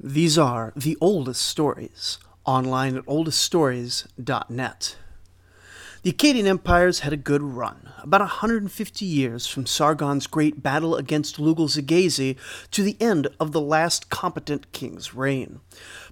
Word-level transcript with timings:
These 0.00 0.38
are 0.38 0.72
the 0.76 0.96
oldest 1.00 1.42
stories, 1.42 2.18
online 2.44 2.96
at 2.96 3.04
oldeststories.net. 3.06 4.96
The 6.02 6.12
Akkadian 6.12 6.46
empires 6.46 7.00
had 7.00 7.12
a 7.12 7.16
good 7.16 7.42
run, 7.42 7.90
about 8.04 8.20
150 8.20 9.04
years 9.04 9.48
from 9.48 9.66
Sargon's 9.66 10.28
great 10.28 10.62
battle 10.62 10.94
against 10.94 11.40
Lugal-Zaggisi 11.40 12.36
to 12.70 12.82
the 12.84 12.96
end 13.00 13.26
of 13.40 13.50
the 13.50 13.60
last 13.60 14.08
competent 14.08 14.70
king's 14.70 15.14
reign. 15.14 15.58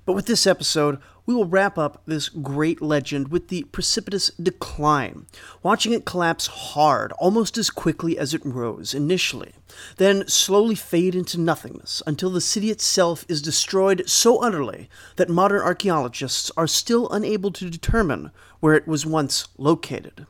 But 0.05 0.15
with 0.15 0.27
this 0.27 0.49
episode, 0.49 0.99
we 1.27 1.35
will 1.35 1.45
wrap 1.45 1.77
up 1.77 2.01
this 2.07 2.29
great 2.29 2.81
legend 2.81 3.29
with 3.29 3.49
the 3.49 3.65
precipitous 3.65 4.31
decline, 4.41 5.27
watching 5.63 5.93
it 5.93 6.05
collapse 6.05 6.47
hard 6.47 7.13
almost 7.19 7.59
as 7.59 7.69
quickly 7.69 8.17
as 8.17 8.33
it 8.33 8.47
rose 8.47 8.95
initially, 8.95 9.53
then 9.97 10.27
slowly 10.29 10.77
fade 10.77 11.15
into 11.15 11.39
nothingness 11.39 12.03
until 12.07 12.31
the 12.31 12.41
city 12.41 12.71
itself 12.71 13.27
is 13.29 13.43
destroyed 13.43 14.09
so 14.09 14.39
utterly 14.39 14.89
that 15.17 15.29
modern 15.29 15.61
archaeologists 15.61 16.51
are 16.57 16.69
still 16.69 17.11
unable 17.11 17.51
to 17.51 17.69
determine 17.69 18.31
where 18.61 18.75
it 18.75 18.87
was 18.87 19.05
once 19.05 19.49
located. 19.59 20.27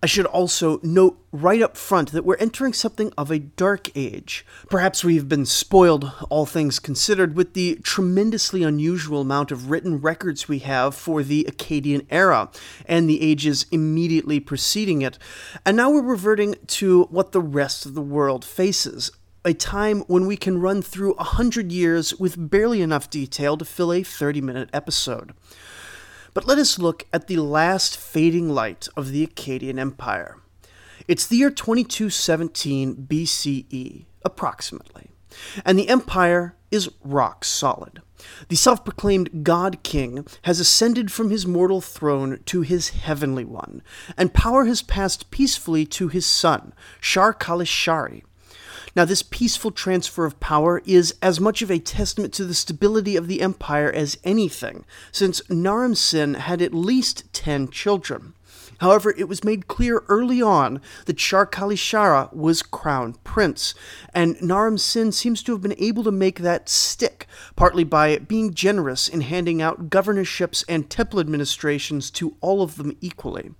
I 0.00 0.06
should 0.06 0.26
also 0.26 0.78
note 0.84 1.20
right 1.32 1.60
up 1.60 1.76
front 1.76 2.12
that 2.12 2.24
we're 2.24 2.36
entering 2.36 2.72
something 2.72 3.12
of 3.18 3.32
a 3.32 3.40
dark 3.40 3.90
age. 3.96 4.46
Perhaps 4.70 5.02
we've 5.02 5.28
been 5.28 5.44
spoiled, 5.44 6.12
all 6.30 6.46
things 6.46 6.78
considered, 6.78 7.34
with 7.34 7.54
the 7.54 7.80
tremendously 7.82 8.62
unusual 8.62 9.22
amount 9.22 9.50
of 9.50 9.70
written 9.70 10.00
records 10.00 10.46
we 10.46 10.60
have 10.60 10.94
for 10.94 11.24
the 11.24 11.44
Akkadian 11.50 12.06
era 12.10 12.48
and 12.86 13.10
the 13.10 13.20
ages 13.20 13.66
immediately 13.72 14.38
preceding 14.38 15.02
it. 15.02 15.18
And 15.66 15.76
now 15.76 15.90
we're 15.90 16.02
reverting 16.02 16.54
to 16.68 17.04
what 17.10 17.32
the 17.32 17.40
rest 17.40 17.84
of 17.84 17.94
the 17.94 18.00
world 18.00 18.44
faces. 18.44 19.10
A 19.44 19.52
time 19.52 20.02
when 20.02 20.28
we 20.28 20.36
can 20.36 20.60
run 20.60 20.80
through 20.80 21.14
a 21.14 21.24
hundred 21.24 21.72
years 21.72 22.14
with 22.20 22.50
barely 22.50 22.82
enough 22.82 23.10
detail 23.10 23.56
to 23.56 23.64
fill 23.64 23.92
a 23.92 24.04
30 24.04 24.42
minute 24.42 24.70
episode. 24.72 25.32
But 26.34 26.46
let 26.46 26.58
us 26.58 26.78
look 26.78 27.06
at 27.12 27.26
the 27.26 27.38
last 27.38 27.96
fading 27.96 28.50
light 28.50 28.88
of 28.96 29.10
the 29.10 29.26
Akkadian 29.26 29.78
Empire. 29.78 30.38
It's 31.06 31.26
the 31.26 31.36
year 31.36 31.50
2217 31.50 33.06
BCE, 33.08 34.04
approximately, 34.24 35.10
and 35.64 35.78
the 35.78 35.88
empire 35.88 36.54
is 36.70 36.90
rock 37.02 37.44
solid. 37.44 38.02
The 38.48 38.56
self 38.56 38.84
proclaimed 38.84 39.44
God 39.44 39.82
King 39.82 40.26
has 40.42 40.60
ascended 40.60 41.10
from 41.10 41.30
his 41.30 41.46
mortal 41.46 41.80
throne 41.80 42.40
to 42.46 42.62
his 42.62 42.90
heavenly 42.90 43.44
one, 43.44 43.82
and 44.16 44.34
power 44.34 44.66
has 44.66 44.82
passed 44.82 45.30
peacefully 45.30 45.86
to 45.86 46.08
his 46.08 46.26
son, 46.26 46.74
Shar 47.00 47.32
Kalishari, 47.32 48.24
now, 48.98 49.04
this 49.04 49.22
peaceful 49.22 49.70
transfer 49.70 50.24
of 50.24 50.40
power 50.40 50.82
is 50.84 51.14
as 51.22 51.38
much 51.38 51.62
of 51.62 51.70
a 51.70 51.78
testament 51.78 52.34
to 52.34 52.44
the 52.44 52.52
stability 52.52 53.14
of 53.14 53.28
the 53.28 53.40
empire 53.40 53.92
as 53.92 54.18
anything, 54.24 54.84
since 55.12 55.40
Naram 55.48 55.94
Sin 55.94 56.34
had 56.34 56.60
at 56.60 56.74
least 56.74 57.32
ten 57.32 57.68
children. 57.68 58.34
However, 58.78 59.14
it 59.16 59.28
was 59.28 59.44
made 59.44 59.68
clear 59.68 60.02
early 60.08 60.42
on 60.42 60.80
that 61.04 61.20
Shar 61.20 61.46
Kalishara 61.46 62.34
was 62.34 62.60
crown 62.60 63.14
prince, 63.22 63.72
and 64.12 64.36
Naram 64.42 64.78
Sin 64.78 65.12
seems 65.12 65.44
to 65.44 65.52
have 65.52 65.62
been 65.62 65.76
able 65.78 66.02
to 66.02 66.10
make 66.10 66.40
that 66.40 66.68
stick, 66.68 67.28
partly 67.54 67.84
by 67.84 68.18
being 68.18 68.52
generous 68.52 69.08
in 69.08 69.20
handing 69.20 69.62
out 69.62 69.90
governorships 69.90 70.64
and 70.68 70.90
temple 70.90 71.20
administrations 71.20 72.10
to 72.10 72.34
all 72.40 72.62
of 72.62 72.74
them 72.74 72.96
equally. 73.00 73.52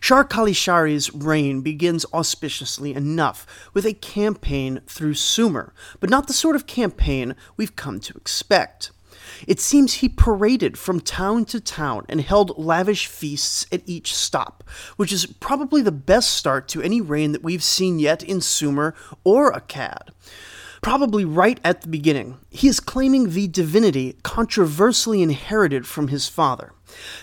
Shar 0.00 0.24
Kalishari's 0.24 1.12
reign 1.12 1.60
begins 1.60 2.06
auspiciously 2.12 2.94
enough 2.94 3.46
with 3.74 3.84
a 3.84 3.92
campaign 3.92 4.80
through 4.86 5.14
Sumer, 5.14 5.74
but 6.00 6.10
not 6.10 6.26
the 6.26 6.32
sort 6.32 6.56
of 6.56 6.66
campaign 6.66 7.36
we've 7.56 7.76
come 7.76 8.00
to 8.00 8.16
expect. 8.16 8.90
It 9.46 9.60
seems 9.60 9.94
he 9.94 10.08
paraded 10.08 10.78
from 10.78 11.00
town 11.00 11.44
to 11.46 11.60
town 11.60 12.06
and 12.08 12.20
held 12.20 12.58
lavish 12.58 13.06
feasts 13.06 13.66
at 13.70 13.82
each 13.86 14.14
stop, 14.14 14.64
which 14.96 15.12
is 15.12 15.26
probably 15.26 15.82
the 15.82 15.92
best 15.92 16.32
start 16.32 16.66
to 16.68 16.82
any 16.82 17.00
reign 17.00 17.32
that 17.32 17.42
we've 17.42 17.62
seen 17.62 17.98
yet 17.98 18.22
in 18.22 18.40
Sumer 18.40 18.94
or 19.22 19.52
Akkad. 19.52 20.08
Probably 20.80 21.26
right 21.26 21.60
at 21.62 21.82
the 21.82 21.88
beginning, 21.88 22.38
he 22.48 22.66
is 22.66 22.80
claiming 22.80 23.30
the 23.30 23.48
divinity 23.48 24.16
controversially 24.22 25.22
inherited 25.22 25.86
from 25.86 26.08
his 26.08 26.26
father. 26.26 26.72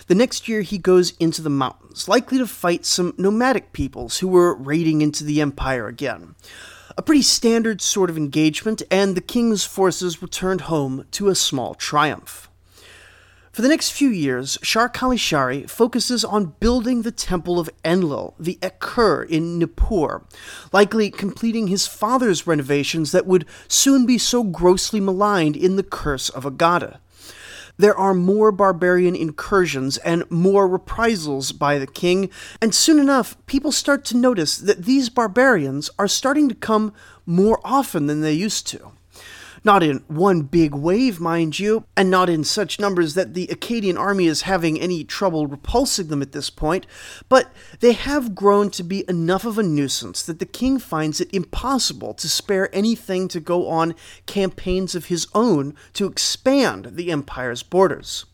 The 0.06 0.14
next 0.14 0.48
year, 0.48 0.62
he 0.62 0.78
goes 0.78 1.12
into 1.18 1.42
the 1.42 1.50
mountains, 1.50 2.08
likely 2.08 2.38
to 2.38 2.46
fight 2.46 2.84
some 2.84 3.14
nomadic 3.18 3.72
peoples 3.72 4.18
who 4.18 4.28
were 4.28 4.54
raiding 4.54 5.00
into 5.00 5.24
the 5.24 5.40
empire 5.40 5.86
again. 5.86 6.34
A 6.96 7.02
pretty 7.02 7.22
standard 7.22 7.80
sort 7.80 8.10
of 8.10 8.16
engagement, 8.16 8.82
and 8.90 9.16
the 9.16 9.20
king's 9.20 9.64
forces 9.64 10.20
returned 10.20 10.62
home 10.62 11.04
to 11.12 11.28
a 11.28 11.34
small 11.34 11.74
triumph. 11.74 12.48
For 13.58 13.62
the 13.62 13.68
next 13.68 13.90
few 13.90 14.10
years, 14.10 14.56
Shar 14.62 14.88
Kalishari 14.88 15.68
focuses 15.68 16.24
on 16.24 16.54
building 16.60 17.02
the 17.02 17.10
temple 17.10 17.58
of 17.58 17.68
Enlil, 17.84 18.34
the 18.38 18.56
Ekur 18.62 19.28
in 19.28 19.58
Nippur, 19.58 20.22
likely 20.72 21.10
completing 21.10 21.66
his 21.66 21.84
father's 21.84 22.46
renovations 22.46 23.10
that 23.10 23.26
would 23.26 23.46
soon 23.66 24.06
be 24.06 24.16
so 24.16 24.44
grossly 24.44 25.00
maligned 25.00 25.56
in 25.56 25.74
the 25.74 25.82
Curse 25.82 26.28
of 26.28 26.44
Agada 26.44 26.98
there 27.78 27.96
are 27.96 28.12
more 28.12 28.52
barbarian 28.52 29.16
incursions 29.16 29.96
and 29.98 30.30
more 30.30 30.68
reprisals 30.68 31.52
by 31.52 31.78
the 31.78 31.86
king, 31.86 32.28
and 32.60 32.74
soon 32.74 32.98
enough, 32.98 33.36
people 33.46 33.72
start 33.72 34.04
to 34.06 34.16
notice 34.16 34.58
that 34.58 34.84
these 34.84 35.08
barbarians 35.08 35.88
are 35.98 36.08
starting 36.08 36.48
to 36.48 36.54
come 36.54 36.92
more 37.24 37.60
often 37.64 38.06
than 38.06 38.20
they 38.20 38.32
used 38.32 38.66
to. 38.66 38.92
Not 39.64 39.82
in 39.82 40.04
one 40.08 40.42
big 40.42 40.74
wave, 40.74 41.20
mind 41.20 41.58
you, 41.58 41.84
and 41.96 42.10
not 42.10 42.28
in 42.28 42.44
such 42.44 42.78
numbers 42.78 43.14
that 43.14 43.34
the 43.34 43.46
Akkadian 43.48 43.98
army 43.98 44.26
is 44.26 44.42
having 44.42 44.80
any 44.80 45.04
trouble 45.04 45.46
repulsing 45.46 46.08
them 46.08 46.22
at 46.22 46.32
this 46.32 46.50
point, 46.50 46.86
but 47.28 47.52
they 47.80 47.92
have 47.92 48.34
grown 48.34 48.70
to 48.70 48.82
be 48.82 49.04
enough 49.08 49.44
of 49.44 49.58
a 49.58 49.62
nuisance 49.62 50.22
that 50.22 50.38
the 50.38 50.46
king 50.46 50.78
finds 50.78 51.20
it 51.20 51.32
impossible 51.34 52.14
to 52.14 52.28
spare 52.28 52.74
anything 52.74 53.28
to 53.28 53.40
go 53.40 53.68
on 53.68 53.94
campaigns 54.26 54.94
of 54.94 55.06
his 55.06 55.26
own 55.34 55.74
to 55.94 56.06
expand 56.06 56.90
the 56.92 57.10
empire's 57.10 57.62
borders. 57.62 58.24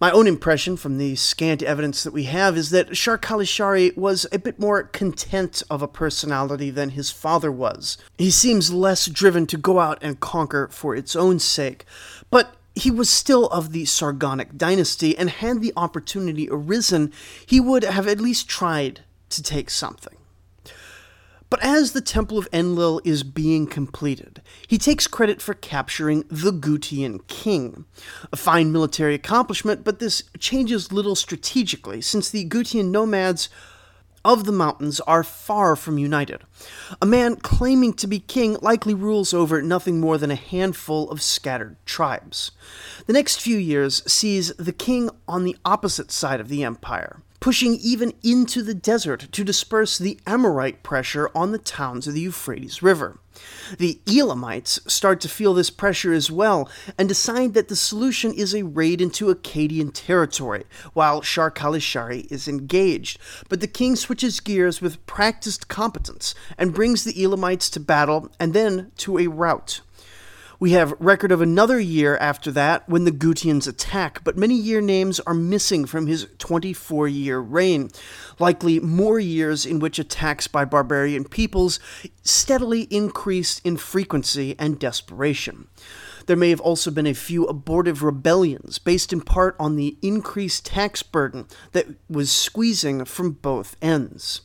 My 0.00 0.10
own 0.12 0.26
impression 0.26 0.78
from 0.78 0.96
the 0.96 1.14
scant 1.14 1.62
evidence 1.62 2.04
that 2.04 2.14
we 2.14 2.24
have 2.24 2.56
is 2.56 2.70
that 2.70 2.96
Shar 2.96 3.18
Kalishari 3.18 3.94
was 3.98 4.26
a 4.32 4.38
bit 4.38 4.58
more 4.58 4.84
content 4.84 5.62
of 5.68 5.82
a 5.82 5.88
personality 5.88 6.70
than 6.70 6.90
his 6.90 7.10
father 7.10 7.52
was. 7.52 7.98
He 8.16 8.30
seems 8.30 8.72
less 8.72 9.04
driven 9.04 9.46
to 9.48 9.58
go 9.58 9.78
out 9.78 9.98
and 10.00 10.18
conquer 10.18 10.68
for 10.68 10.96
its 10.96 11.14
own 11.14 11.38
sake, 11.38 11.84
but 12.30 12.56
he 12.74 12.90
was 12.90 13.10
still 13.10 13.48
of 13.48 13.72
the 13.72 13.84
Sargonic 13.84 14.56
dynasty, 14.56 15.18
and 15.18 15.28
had 15.28 15.60
the 15.60 15.74
opportunity 15.76 16.48
arisen, 16.50 17.12
he 17.44 17.60
would 17.60 17.82
have 17.82 18.06
at 18.06 18.22
least 18.22 18.48
tried 18.48 19.00
to 19.28 19.42
take 19.42 19.68
something. 19.68 20.16
But 21.50 21.62
as 21.62 21.92
the 21.92 22.00
Temple 22.00 22.38
of 22.38 22.48
Enlil 22.54 23.02
is 23.04 23.22
being 23.22 23.66
completed, 23.66 24.39
he 24.66 24.78
takes 24.78 25.06
credit 25.06 25.42
for 25.42 25.54
capturing 25.54 26.24
the 26.30 26.52
Gutian 26.52 27.26
king. 27.26 27.84
A 28.32 28.36
fine 28.36 28.72
military 28.72 29.14
accomplishment, 29.14 29.84
but 29.84 29.98
this 29.98 30.22
changes 30.38 30.92
little 30.92 31.16
strategically, 31.16 32.00
since 32.00 32.30
the 32.30 32.48
Gutian 32.48 32.90
nomads 32.90 33.48
of 34.24 34.44
the 34.44 34.52
mountains 34.52 35.00
are 35.00 35.24
far 35.24 35.74
from 35.76 35.98
united. 35.98 36.42
A 37.00 37.06
man 37.06 37.36
claiming 37.36 37.94
to 37.94 38.06
be 38.06 38.20
king 38.20 38.56
likely 38.60 38.94
rules 38.94 39.32
over 39.32 39.62
nothing 39.62 39.98
more 39.98 40.18
than 40.18 40.30
a 40.30 40.36
handful 40.36 41.10
of 41.10 41.22
scattered 41.22 41.76
tribes. 41.86 42.50
The 43.06 43.12
next 43.12 43.40
few 43.40 43.56
years 43.56 44.02
sees 44.10 44.54
the 44.56 44.72
king 44.72 45.10
on 45.26 45.44
the 45.44 45.56
opposite 45.64 46.10
side 46.10 46.40
of 46.40 46.48
the 46.48 46.62
empire 46.62 47.22
pushing 47.40 47.76
even 47.76 48.12
into 48.22 48.62
the 48.62 48.74
desert 48.74 49.28
to 49.32 49.44
disperse 49.44 49.98
the 49.98 50.20
Amorite 50.26 50.82
pressure 50.82 51.30
on 51.34 51.52
the 51.52 51.58
towns 51.58 52.06
of 52.06 52.14
the 52.14 52.20
Euphrates 52.20 52.82
River. 52.82 53.18
The 53.78 54.00
Elamites 54.06 54.80
start 54.86 55.20
to 55.22 55.28
feel 55.28 55.54
this 55.54 55.70
pressure 55.70 56.12
as 56.12 56.30
well 56.30 56.68
and 56.98 57.08
decide 57.08 57.54
that 57.54 57.68
the 57.68 57.76
solution 57.76 58.34
is 58.34 58.54
a 58.54 58.64
raid 58.64 59.00
into 59.00 59.32
Akkadian 59.34 59.92
territory, 59.94 60.64
while 60.92 61.22
Shar 61.22 61.50
Kalishari 61.50 62.30
is 62.30 62.46
engaged. 62.48 63.18
But 63.48 63.60
the 63.60 63.66
king 63.66 63.96
switches 63.96 64.40
gears 64.40 64.82
with 64.82 65.04
practiced 65.06 65.68
competence 65.68 66.34
and 66.58 66.74
brings 66.74 67.04
the 67.04 67.22
Elamites 67.22 67.70
to 67.70 67.80
battle 67.80 68.30
and 68.38 68.52
then 68.52 68.92
to 68.98 69.18
a 69.18 69.28
rout. 69.28 69.80
We 70.60 70.72
have 70.72 70.92
record 70.98 71.32
of 71.32 71.40
another 71.40 71.80
year 71.80 72.18
after 72.18 72.50
that 72.52 72.86
when 72.86 73.04
the 73.04 73.10
Gutians 73.10 73.66
attack, 73.66 74.22
but 74.22 74.36
many 74.36 74.54
year 74.54 74.82
names 74.82 75.18
are 75.20 75.32
missing 75.32 75.86
from 75.86 76.06
his 76.06 76.26
24 76.36 77.08
year 77.08 77.38
reign, 77.38 77.88
likely 78.38 78.78
more 78.78 79.18
years 79.18 79.64
in 79.64 79.78
which 79.78 79.98
attacks 79.98 80.48
by 80.48 80.66
barbarian 80.66 81.24
peoples 81.24 81.80
steadily 82.24 82.82
increased 82.90 83.62
in 83.64 83.78
frequency 83.78 84.54
and 84.58 84.78
desperation. 84.78 85.68
There 86.30 86.36
may 86.36 86.50
have 86.50 86.60
also 86.60 86.92
been 86.92 87.08
a 87.08 87.12
few 87.12 87.44
abortive 87.46 88.04
rebellions 88.04 88.78
based 88.78 89.12
in 89.12 89.20
part 89.20 89.56
on 89.58 89.74
the 89.74 89.96
increased 90.00 90.64
tax 90.64 91.02
burden 91.02 91.48
that 91.72 91.88
was 92.08 92.30
squeezing 92.30 93.04
from 93.04 93.32
both 93.32 93.74
ends. 93.82 94.42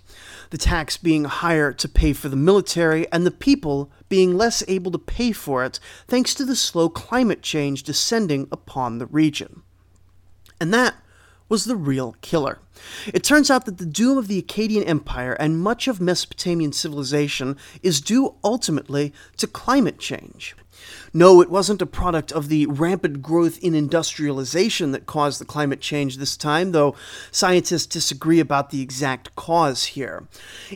The 0.50 0.58
tax 0.58 0.98
being 0.98 1.26
higher 1.26 1.72
to 1.74 1.88
pay 1.88 2.14
for 2.14 2.28
the 2.28 2.36
military, 2.36 3.06
and 3.12 3.24
the 3.24 3.30
people 3.30 3.92
being 4.10 4.36
less 4.36 4.64
able 4.68 4.92
to 4.94 4.98
pay 4.98 5.32
for 5.32 5.64
it 5.64 5.80
thanks 6.08 6.34
to 6.34 6.44
the 6.44 6.56
slow 6.56 6.90
climate 6.90 7.44
change 7.44 7.84
descending 7.84 8.48
upon 8.52 8.98
the 8.98 9.06
region. 9.06 9.62
And 10.60 10.74
that 10.74 10.96
was 11.50 11.66
the 11.66 11.76
real 11.76 12.16
killer. 12.22 12.62
It 13.14 13.24
turns 13.24 13.52
out 13.52 13.66
that 13.66 13.78
the 13.78 13.86
doom 13.86 14.18
of 14.18 14.28
the 14.28 14.42
Akkadian 14.42 14.88
Empire 14.88 15.34
and 15.34 15.60
much 15.60 15.88
of 15.88 16.02
Mesopotamian 16.02 16.72
civilization 16.72 17.58
is 17.84 18.02
due 18.02 18.36
ultimately 18.44 19.14
to 19.38 19.48
climate 19.48 20.00
change. 20.00 20.56
No, 21.14 21.42
it 21.42 21.50
wasn't 21.50 21.82
a 21.82 21.86
product 21.86 22.32
of 22.32 22.50
the 22.50 22.66
rampant 22.66 23.22
growth 23.22 23.58
in 23.60 23.74
industrialization 23.74 24.92
that 24.92 25.06
caused 25.06 25.40
the 25.40 25.46
climate 25.46 25.80
change 25.80 26.18
this 26.18 26.36
time, 26.36 26.72
though 26.72 26.96
scientists 27.32 27.86
disagree 27.86 28.40
about 28.40 28.70
the 28.70 28.82
exact 28.82 29.36
cause 29.36 29.86
here. 29.86 30.28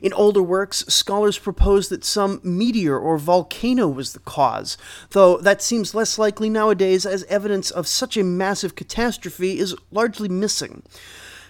In 0.01 0.13
older 0.13 0.41
works, 0.41 0.85
scholars 0.87 1.37
propose 1.37 1.89
that 1.89 2.03
some 2.03 2.39
meteor 2.43 2.97
or 2.97 3.17
volcano 3.17 3.87
was 3.87 4.13
the 4.13 4.19
cause, 4.19 4.77
though 5.11 5.37
that 5.37 5.61
seems 5.61 5.95
less 5.95 6.17
likely 6.17 6.49
nowadays 6.49 7.05
as 7.05 7.23
evidence 7.25 7.69
of 7.69 7.87
such 7.87 8.15
a 8.15 8.23
massive 8.23 8.75
catastrophe 8.75 9.59
is 9.59 9.75
largely 9.91 10.29
missing. 10.29 10.83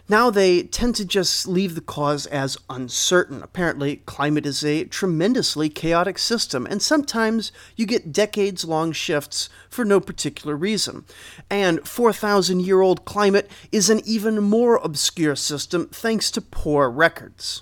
Now 0.10 0.32
they 0.32 0.64
tend 0.64 0.96
to 0.96 1.06
just 1.06 1.48
leave 1.48 1.76
the 1.76 1.82
cause 1.82 2.26
as 2.26 2.58
uncertain. 2.68 3.44
Apparently, 3.44 3.98
climate 4.08 4.48
is 4.48 4.64
a 4.64 4.86
tremendously 4.86 5.70
chaotic 5.70 6.18
system, 6.18 6.66
and 6.66 6.82
sometimes 6.82 7.52
you 7.76 7.86
get 7.86 8.12
decades 8.12 8.66
long 8.66 8.92
shifts 8.92 9.50
for 9.70 9.86
no 9.86 10.00
particular 10.00 10.56
reason. 10.56 11.06
And 11.48 11.88
4,000 11.88 12.62
year 12.62 12.82
old 12.82 13.06
climate 13.06 13.52
is 13.72 13.92
an 13.92 14.02
even 14.04 14.42
more 14.42 14.78
obscure 14.78 15.36
system 15.36 15.90
thanks 15.90 16.32
to 16.32 16.42
poor 16.42 16.90
records. 16.90 17.62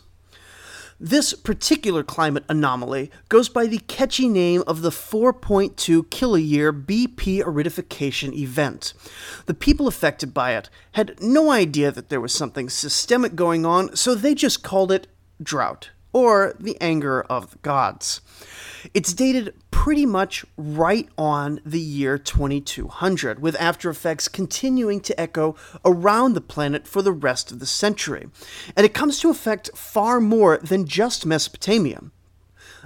This 1.00 1.34
particular 1.34 2.02
climate 2.02 2.44
anomaly 2.50 3.12
goes 3.30 3.50
by 3.50 3.68
the 3.68 3.78
catchy 3.78 4.28
name 4.28 4.64
of 4.66 4.82
the 4.82 4.90
4.2 4.90 5.76
kiloyear 6.06 6.86
BP 6.86 7.44
aridification 7.44 8.34
event. 8.34 8.94
The 9.46 9.54
people 9.54 9.88
affected 9.88 10.34
by 10.34 10.56
it 10.56 10.72
had 10.94 11.22
no 11.22 11.52
idea 11.52 11.92
that 11.92 12.10
there 12.10 12.20
was 12.20 12.34
something 12.34 12.68
systemic 12.68 13.36
going 13.36 13.64
on, 13.64 13.96
so 13.96 14.16
they 14.16 14.34
just 14.34 14.64
called 14.64 14.92
it 14.92 15.06
drought 15.42 15.92
or 16.14 16.56
the 16.60 16.76
anger 16.82 17.22
of 17.24 17.52
the 17.52 17.58
gods. 17.60 18.22
It's 18.96 19.14
dated 19.14 19.54
pretty 19.88 20.06
much 20.06 20.46
right 20.58 21.08
on 21.18 21.62
the 21.66 21.80
year 21.80 22.18
2200, 22.18 23.42
with 23.42 23.56
after 23.56 23.90
effects 23.90 24.28
continuing 24.28 25.00
to 25.00 25.18
echo 25.18 25.56
around 25.86 26.34
the 26.34 26.42
planet 26.42 26.86
for 26.86 27.02
the 27.02 27.14
rest 27.14 27.54
of 27.54 27.60
the 27.60 27.66
century. 27.66 28.28
And 28.76 28.86
it 28.86 28.94
comes 28.94 29.18
to 29.22 29.30
affect 29.30 29.70
far 29.78 30.20
more 30.20 30.58
than 30.58 30.86
just 30.86 31.26
Mesopotamia. 31.26 32.02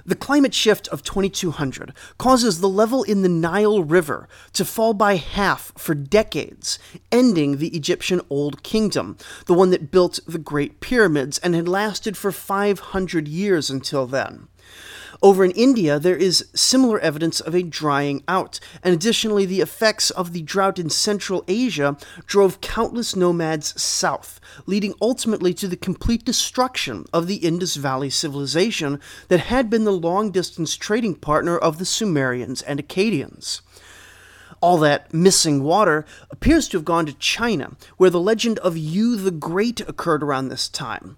The 0.06 0.14
climate 0.14 0.54
shift 0.54 0.86
of 0.88 1.02
2200 1.02 1.92
causes 2.18 2.60
the 2.60 2.68
level 2.68 3.02
in 3.02 3.22
the 3.22 3.28
Nile 3.28 3.82
River 3.82 4.28
to 4.52 4.64
fall 4.64 4.94
by 4.94 5.16
half 5.16 5.72
for 5.76 5.96
decades, 5.96 6.78
ending 7.10 7.56
the 7.56 7.76
Egyptian 7.76 8.20
Old 8.30 8.62
Kingdom, 8.62 9.16
the 9.46 9.54
one 9.54 9.70
that 9.70 9.90
built 9.90 10.20
the 10.24 10.38
Great 10.38 10.78
Pyramids 10.78 11.38
and 11.38 11.56
had 11.56 11.66
lasted 11.66 12.16
for 12.16 12.30
500 12.30 13.26
years 13.26 13.70
until 13.70 14.06
then. 14.06 14.46
Over 15.22 15.44
in 15.44 15.52
India, 15.52 16.00
there 16.00 16.16
is 16.16 16.48
similar 16.52 16.98
evidence 16.98 17.38
of 17.38 17.54
a 17.54 17.62
drying 17.62 18.24
out, 18.26 18.58
and 18.82 18.92
additionally, 18.92 19.46
the 19.46 19.60
effects 19.60 20.10
of 20.10 20.32
the 20.32 20.42
drought 20.42 20.80
in 20.80 20.90
Central 20.90 21.44
Asia 21.46 21.96
drove 22.26 22.60
countless 22.60 23.14
nomads 23.14 23.80
south, 23.80 24.40
leading 24.66 24.94
ultimately 25.00 25.54
to 25.54 25.68
the 25.68 25.76
complete 25.76 26.24
destruction 26.24 27.06
of 27.12 27.28
the 27.28 27.36
Indus 27.36 27.76
Valley 27.76 28.10
civilization 28.10 28.98
that 29.28 29.38
had 29.38 29.70
been 29.70 29.84
the 29.84 29.92
long 29.92 30.32
distance 30.32 30.74
trading 30.74 31.14
partner 31.14 31.56
of 31.56 31.78
the 31.78 31.84
Sumerians 31.84 32.60
and 32.60 32.80
Akkadians 32.80 33.60
all 34.60 34.78
that 34.78 35.12
missing 35.12 35.64
water 35.64 36.06
appears 36.30 36.68
to 36.68 36.76
have 36.76 36.84
gone 36.84 37.04
to 37.04 37.12
China, 37.14 37.72
where 37.96 38.10
the 38.10 38.20
legend 38.20 38.60
of 38.60 38.76
Yu 38.76 39.16
the 39.16 39.32
Great 39.32 39.80
occurred 39.80 40.22
around 40.22 40.48
this 40.48 40.68
time. 40.68 41.16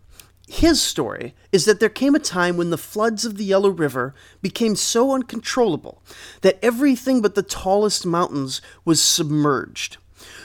His 0.48 0.82
story 0.82 1.34
is 1.52 1.64
that 1.64 1.80
there 1.80 1.88
came 1.88 2.14
a 2.14 2.18
time 2.18 2.56
when 2.56 2.70
the 2.70 2.78
floods 2.78 3.24
of 3.24 3.36
the 3.36 3.44
Yellow 3.44 3.70
River 3.70 4.14
became 4.42 4.76
so 4.76 5.12
uncontrollable 5.12 6.02
that 6.42 6.58
everything 6.62 7.22
but 7.22 7.34
the 7.34 7.42
tallest 7.42 8.04
mountains 8.04 8.60
was 8.84 9.00
submerged. 9.00 9.96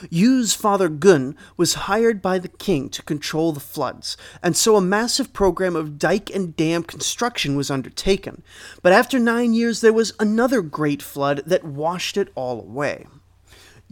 Yu's 0.08 0.54
father 0.54 0.88
Gun 0.88 1.36
was 1.56 1.74
hired 1.74 2.22
by 2.22 2.38
the 2.38 2.48
king 2.48 2.88
to 2.90 3.02
control 3.02 3.52
the 3.52 3.60
floods, 3.60 4.16
and 4.42 4.56
so 4.56 4.76
a 4.76 4.80
massive 4.80 5.32
program 5.32 5.76
of 5.76 5.98
dike 5.98 6.30
and 6.30 6.56
dam 6.56 6.82
construction 6.82 7.56
was 7.56 7.70
undertaken. 7.70 8.42
But 8.82 8.92
after 8.92 9.18
nine 9.18 9.52
years, 9.52 9.80
there 9.80 9.92
was 9.92 10.12
another 10.18 10.62
great 10.62 11.02
flood 11.02 11.42
that 11.46 11.64
washed 11.64 12.16
it 12.16 12.28
all 12.34 12.60
away. 12.60 13.06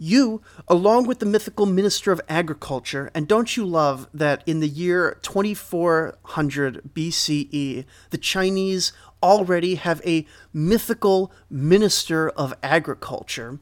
Yu, 0.01 0.41
along 0.69 1.07
with 1.07 1.19
the 1.19 1.25
mythical 1.25 1.65
Minister 1.65 2.13
of 2.13 2.21
Agriculture, 2.29 3.11
and 3.13 3.27
don't 3.27 3.57
you 3.57 3.65
love 3.65 4.07
that 4.13 4.41
in 4.45 4.61
the 4.61 4.67
year 4.67 5.19
2400 5.21 6.91
BCE, 6.95 7.85
the 8.09 8.17
Chinese 8.17 8.93
already 9.21 9.75
have 9.75 10.01
a 10.05 10.25
mythical 10.53 11.33
Minister 11.49 12.29
of 12.29 12.53
Agriculture? 12.63 13.59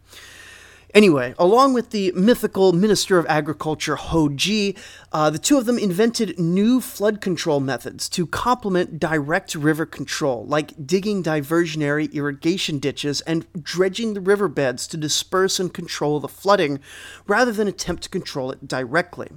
Anyway, 0.98 1.36
along 1.38 1.76
with 1.76 1.92
the 1.92 2.12
mythical 2.14 2.74
Minister 2.74 3.20
of 3.20 3.28
Agriculture 3.28 3.98
Hou 3.98 4.34
Ji, 4.34 4.76
uh, 5.14 5.30
the 5.30 5.38
two 5.38 5.60
of 5.60 5.68
them 5.68 5.78
invented 5.78 6.40
new 6.40 6.82
flood 6.82 7.22
control 7.22 7.60
methods 7.60 8.10
to 8.10 8.26
complement 8.26 9.00
direct 9.00 9.54
river 9.54 9.86
control, 9.86 10.44
like 10.48 10.88
digging 10.88 11.22
diversionary 11.22 12.12
irrigation 12.14 12.80
ditches 12.80 13.22
and 13.22 13.46
dredging 13.62 14.16
the 14.16 14.22
riverbeds 14.22 14.88
to 14.88 14.98
disperse 14.98 15.60
and 15.60 15.72
control 15.72 16.20
the 16.20 16.28
flooding, 16.28 16.80
rather 17.28 17.52
than 17.52 17.68
attempt 17.68 18.02
to 18.02 18.10
control 18.10 18.50
it 18.50 18.68
directly. 18.68 19.30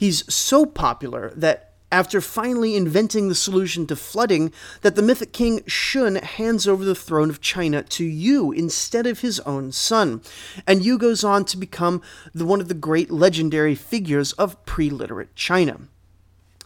He's 0.00 0.24
so 0.34 0.66
popular 0.66 1.30
that 1.36 1.67
after 1.90 2.20
finally 2.20 2.76
inventing 2.76 3.28
the 3.28 3.34
solution 3.34 3.86
to 3.86 3.96
flooding, 3.96 4.52
that 4.82 4.94
the 4.94 5.02
mythic 5.02 5.32
king 5.32 5.62
Shun 5.66 6.16
hands 6.16 6.68
over 6.68 6.84
the 6.84 6.94
throne 6.94 7.30
of 7.30 7.40
China 7.40 7.82
to 7.82 8.04
Yu 8.04 8.52
instead 8.52 9.06
of 9.06 9.20
his 9.20 9.40
own 9.40 9.72
son. 9.72 10.20
And 10.66 10.84
Yu 10.84 10.98
goes 10.98 11.24
on 11.24 11.44
to 11.46 11.56
become 11.56 12.02
the, 12.34 12.44
one 12.44 12.60
of 12.60 12.68
the 12.68 12.74
great 12.74 13.10
legendary 13.10 13.74
figures 13.74 14.32
of 14.32 14.64
pre 14.66 14.90
literate 14.90 15.34
China. 15.34 15.80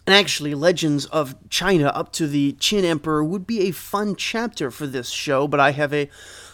And 0.05 0.13
actually, 0.13 0.53
Legends 0.53 1.05
of 1.05 1.35
China 1.49 1.87
up 1.87 2.11
to 2.13 2.27
the 2.27 2.53
Qin 2.59 2.83
Emperor 2.83 3.23
would 3.23 3.47
be 3.47 3.61
a 3.61 3.71
fun 3.71 4.15
chapter 4.17 4.69
for 4.69 4.85
this 4.85 5.09
show, 5.09 5.47
but 5.47 5.61
I 5.61 5.71
have 5.71 5.93
a 5.93 6.09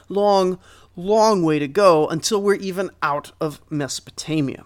long, 0.07 0.59
long 0.95 1.41
way 1.43 1.57
to 1.57 1.67
go 1.67 2.07
until 2.07 2.41
we're 2.41 2.55
even 2.55 2.91
out 3.01 3.31
of 3.41 3.59
Mesopotamia. 3.71 4.65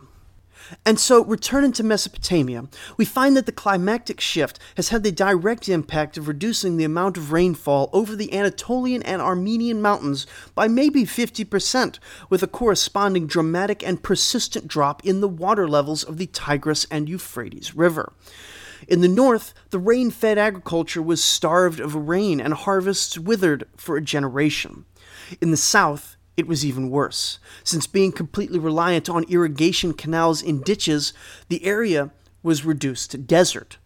And 0.86 1.00
so, 1.00 1.24
returning 1.24 1.72
to 1.74 1.84
Mesopotamia, 1.84 2.66
we 2.98 3.06
find 3.06 3.36
that 3.36 3.46
the 3.46 3.52
climactic 3.52 4.20
shift 4.20 4.60
has 4.76 4.90
had 4.90 5.04
the 5.04 5.12
direct 5.12 5.70
impact 5.70 6.18
of 6.18 6.28
reducing 6.28 6.78
the 6.78 6.84
amount 6.84 7.18
of 7.18 7.32
rainfall 7.32 7.90
over 7.94 8.16
the 8.16 8.34
Anatolian 8.34 9.04
and 9.04 9.22
Armenian 9.22 9.82
mountains 9.82 10.26
by 10.56 10.68
maybe 10.68 11.04
50%, 11.04 12.00
with 12.30 12.44
a 12.44 12.48
corresponding 12.48 13.28
dramatic 13.28 13.86
and 13.86 14.04
persistent 14.04 14.68
drop 14.68 15.06
in 15.06 15.22
the 15.22 15.28
water 15.28 15.68
levels 15.68 16.04
of 16.04 16.18
the 16.18 16.28
Tigris 16.28 16.86
and 16.90 17.10
Euphrates 17.10 17.76
River. 17.76 18.14
In 18.88 19.02
the 19.02 19.08
north, 19.08 19.54
the 19.70 19.80
rain 19.80 20.12
fed 20.12 20.38
agriculture 20.38 21.02
was 21.02 21.24
starved 21.24 21.80
of 21.80 21.96
rain 21.96 22.42
and 22.42 22.54
harvests 22.54 23.18
withered 23.18 23.66
for 23.78 23.96
a 23.96 24.02
generation. 24.02 24.86
In 25.40 25.52
the 25.52 25.58
south, 25.58 26.18
it 26.36 26.48
was 26.48 26.66
even 26.66 26.90
worse, 26.90 27.40
since 27.64 27.86
being 27.86 28.12
completely 28.12 28.60
reliant 28.60 29.10
on 29.10 29.24
irrigation 29.30 29.94
canals 29.94 30.42
in 30.42 30.62
ditches, 30.62 31.14
the 31.50 31.64
area 31.64 32.12
was 32.42 32.66
reduced 32.66 33.12
to 33.12 33.18
desert. 33.18 33.78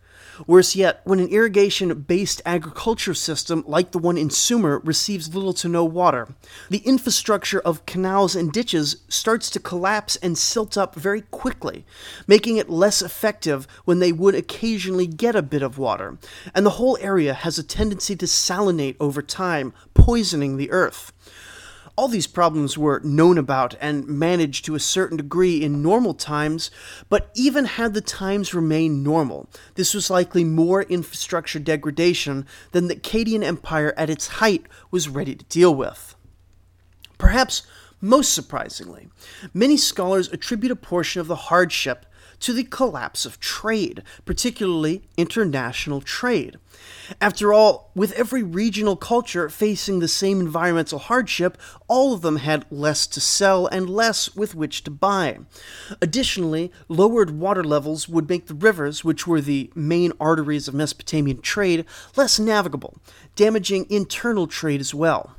Worse 0.45 0.75
yet, 0.75 1.01
when 1.03 1.19
an 1.19 1.29
irrigation 1.29 1.91
based 2.01 2.43
agriculture 2.45 3.15
system 3.15 3.63
like 3.65 3.91
the 3.91 3.97
one 3.97 4.17
in 4.17 4.29
Sumer 4.29 4.79
receives 4.79 5.33
little 5.33 5.53
to 5.53 5.67
no 5.67 5.83
water, 5.83 6.27
the 6.69 6.77
infrastructure 6.79 7.59
of 7.59 7.85
canals 7.87 8.35
and 8.35 8.51
ditches 8.51 8.97
starts 9.09 9.49
to 9.49 9.59
collapse 9.59 10.15
and 10.17 10.37
silt 10.37 10.77
up 10.77 10.93
very 10.93 11.21
quickly, 11.21 11.85
making 12.27 12.57
it 12.57 12.69
less 12.69 13.01
effective 13.01 13.67
when 13.85 13.97
they 13.97 14.11
would 14.11 14.35
occasionally 14.35 15.07
get 15.07 15.35
a 15.35 15.41
bit 15.41 15.63
of 15.63 15.79
water, 15.79 16.19
and 16.53 16.65
the 16.65 16.71
whole 16.71 16.99
area 17.01 17.33
has 17.33 17.57
a 17.57 17.63
tendency 17.63 18.15
to 18.15 18.25
salinate 18.25 18.95
over 18.99 19.23
time, 19.23 19.73
poisoning 19.95 20.57
the 20.57 20.69
earth. 20.69 21.13
All 21.97 22.07
these 22.07 22.27
problems 22.27 22.77
were 22.77 23.01
known 23.03 23.39
about 23.39 23.73
and 23.81 24.07
managed 24.07 24.65
to 24.65 24.75
a 24.75 24.79
certain 24.79 25.17
degree 25.17 25.63
in 25.63 25.81
normal 25.81 26.13
times, 26.13 26.69
but 27.09 27.31
even 27.33 27.65
had 27.65 27.95
the 27.95 28.01
times 28.01 28.53
remained 28.53 29.03
normal, 29.03 29.49
this 29.73 29.95
was 29.95 30.11
likely 30.11 30.43
more 30.43 30.83
infrastructure 30.83 31.57
degradation 31.57 32.45
than 32.71 32.87
the 32.87 32.95
Akkadian 32.95 33.43
Empire 33.43 33.95
at 33.97 34.11
its 34.11 34.27
height 34.27 34.67
was 34.91 35.09
ready 35.09 35.33
to 35.33 35.45
deal 35.45 35.73
with. 35.73 36.15
Perhaps 37.17 37.63
Most 37.99 38.31
surprisingly, 38.31 39.09
many 39.55 39.75
scholars 39.75 40.31
attribute 40.31 40.71
a 40.71 40.75
portion 40.75 41.19
of 41.19 41.25
the 41.25 41.35
hardship 41.35 42.05
to 42.39 42.53
the 42.53 42.63
collapse 42.63 43.25
of 43.25 43.39
trade, 43.39 44.03
particularly 44.25 45.03
international 45.17 46.01
trade. 46.01 46.57
After 47.19 47.53
all, 47.53 47.91
with 47.95 48.11
every 48.13 48.43
regional 48.43 48.95
culture 48.95 49.49
facing 49.49 49.99
the 49.99 50.07
same 50.07 50.39
environmental 50.39 50.99
hardship, 50.99 51.57
all 51.87 52.13
of 52.13 52.21
them 52.21 52.37
had 52.37 52.65
less 52.69 53.07
to 53.07 53.19
sell 53.19 53.67
and 53.67 53.89
less 53.89 54.35
with 54.35 54.55
which 54.55 54.83
to 54.83 54.91
buy. 54.91 55.39
Additionally, 56.01 56.71
lowered 56.87 57.31
water 57.31 57.63
levels 57.63 58.07
would 58.07 58.29
make 58.29 58.47
the 58.47 58.53
rivers, 58.53 59.03
which 59.03 59.25
were 59.25 59.41
the 59.41 59.71
main 59.73 60.11
arteries 60.19 60.67
of 60.67 60.73
Mesopotamian 60.73 61.41
trade, 61.41 61.85
less 62.15 62.39
navigable, 62.39 62.97
damaging 63.35 63.87
internal 63.89 64.47
trade 64.47 64.81
as 64.81 64.93
well. 64.93 65.35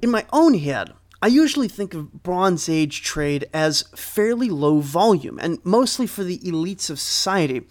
In 0.00 0.10
my 0.10 0.26
own 0.32 0.54
head, 0.54 0.92
I 1.24 1.28
usually 1.28 1.68
think 1.68 1.94
of 1.94 2.24
Bronze 2.24 2.68
Age 2.68 3.00
trade 3.00 3.48
as 3.54 3.84
fairly 3.94 4.50
low 4.50 4.80
volume 4.80 5.38
and 5.40 5.60
mostly 5.62 6.04
for 6.08 6.24
the 6.24 6.38
elites 6.38 6.90
of 6.90 6.98
society. 6.98 7.62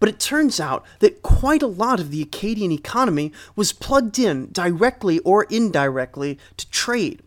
But 0.00 0.10
it 0.10 0.20
turns 0.20 0.60
out 0.60 0.84
that 0.98 1.22
quite 1.22 1.62
a 1.62 1.66
lot 1.66 1.98
of 1.98 2.10
the 2.10 2.22
Akkadian 2.22 2.70
economy 2.72 3.32
was 3.56 3.72
plugged 3.72 4.18
in 4.18 4.52
directly 4.52 5.18
or 5.20 5.44
indirectly 5.44 6.38
to 6.58 6.68
trade. 6.68 7.22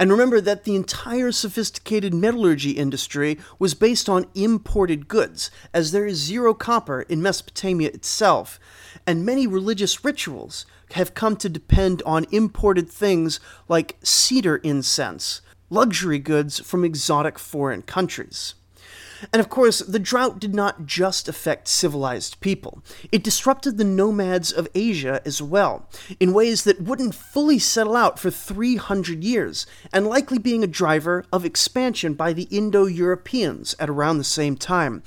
And 0.00 0.10
remember 0.10 0.40
that 0.40 0.64
the 0.64 0.74
entire 0.74 1.30
sophisticated 1.30 2.14
metallurgy 2.14 2.70
industry 2.70 3.38
was 3.58 3.74
based 3.74 4.08
on 4.08 4.30
imported 4.34 5.08
goods, 5.08 5.50
as 5.74 5.92
there 5.92 6.06
is 6.06 6.16
zero 6.16 6.54
copper 6.54 7.02
in 7.02 7.20
Mesopotamia 7.20 7.88
itself, 7.88 8.58
and 9.06 9.26
many 9.26 9.46
religious 9.46 10.02
rituals 10.02 10.64
have 10.92 11.14
come 11.14 11.36
to 11.36 11.48
depend 11.48 12.02
on 12.04 12.26
imported 12.30 12.88
things 12.88 13.40
like 13.68 13.96
cedar 14.02 14.56
incense, 14.56 15.40
luxury 15.70 16.18
goods 16.18 16.60
from 16.60 16.84
exotic 16.84 17.38
foreign 17.38 17.82
countries. 17.82 18.54
And 19.32 19.40
of 19.40 19.48
course, 19.48 19.80
the 19.80 19.98
drought 19.98 20.38
did 20.38 20.54
not 20.54 20.86
just 20.86 21.28
affect 21.28 21.68
civilized 21.68 22.40
people. 22.40 22.82
It 23.10 23.24
disrupted 23.24 23.76
the 23.76 23.84
nomads 23.84 24.52
of 24.52 24.68
Asia 24.74 25.20
as 25.24 25.42
well, 25.42 25.88
in 26.20 26.32
ways 26.32 26.64
that 26.64 26.80
wouldn't 26.80 27.14
fully 27.14 27.58
settle 27.58 27.96
out 27.96 28.18
for 28.18 28.30
300 28.30 29.24
years, 29.24 29.66
and 29.92 30.06
likely 30.06 30.38
being 30.38 30.62
a 30.62 30.68
driver 30.68 31.24
of 31.32 31.44
expansion 31.44 32.14
by 32.14 32.32
the 32.32 32.48
Indo 32.50 32.86
Europeans 32.86 33.74
at 33.78 33.90
around 33.90 34.18
the 34.18 34.24
same 34.24 34.56
time, 34.56 35.02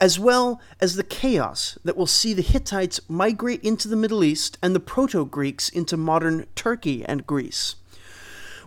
as 0.00 0.18
well 0.18 0.60
as 0.80 0.96
the 0.96 1.04
chaos 1.04 1.78
that 1.84 1.96
will 1.96 2.06
see 2.06 2.34
the 2.34 2.42
Hittites 2.42 3.00
migrate 3.08 3.62
into 3.62 3.88
the 3.88 3.96
Middle 3.96 4.24
East 4.24 4.58
and 4.62 4.74
the 4.74 4.80
Proto 4.80 5.24
Greeks 5.24 5.68
into 5.68 5.96
modern 5.96 6.46
Turkey 6.54 7.04
and 7.04 7.26
Greece. 7.26 7.76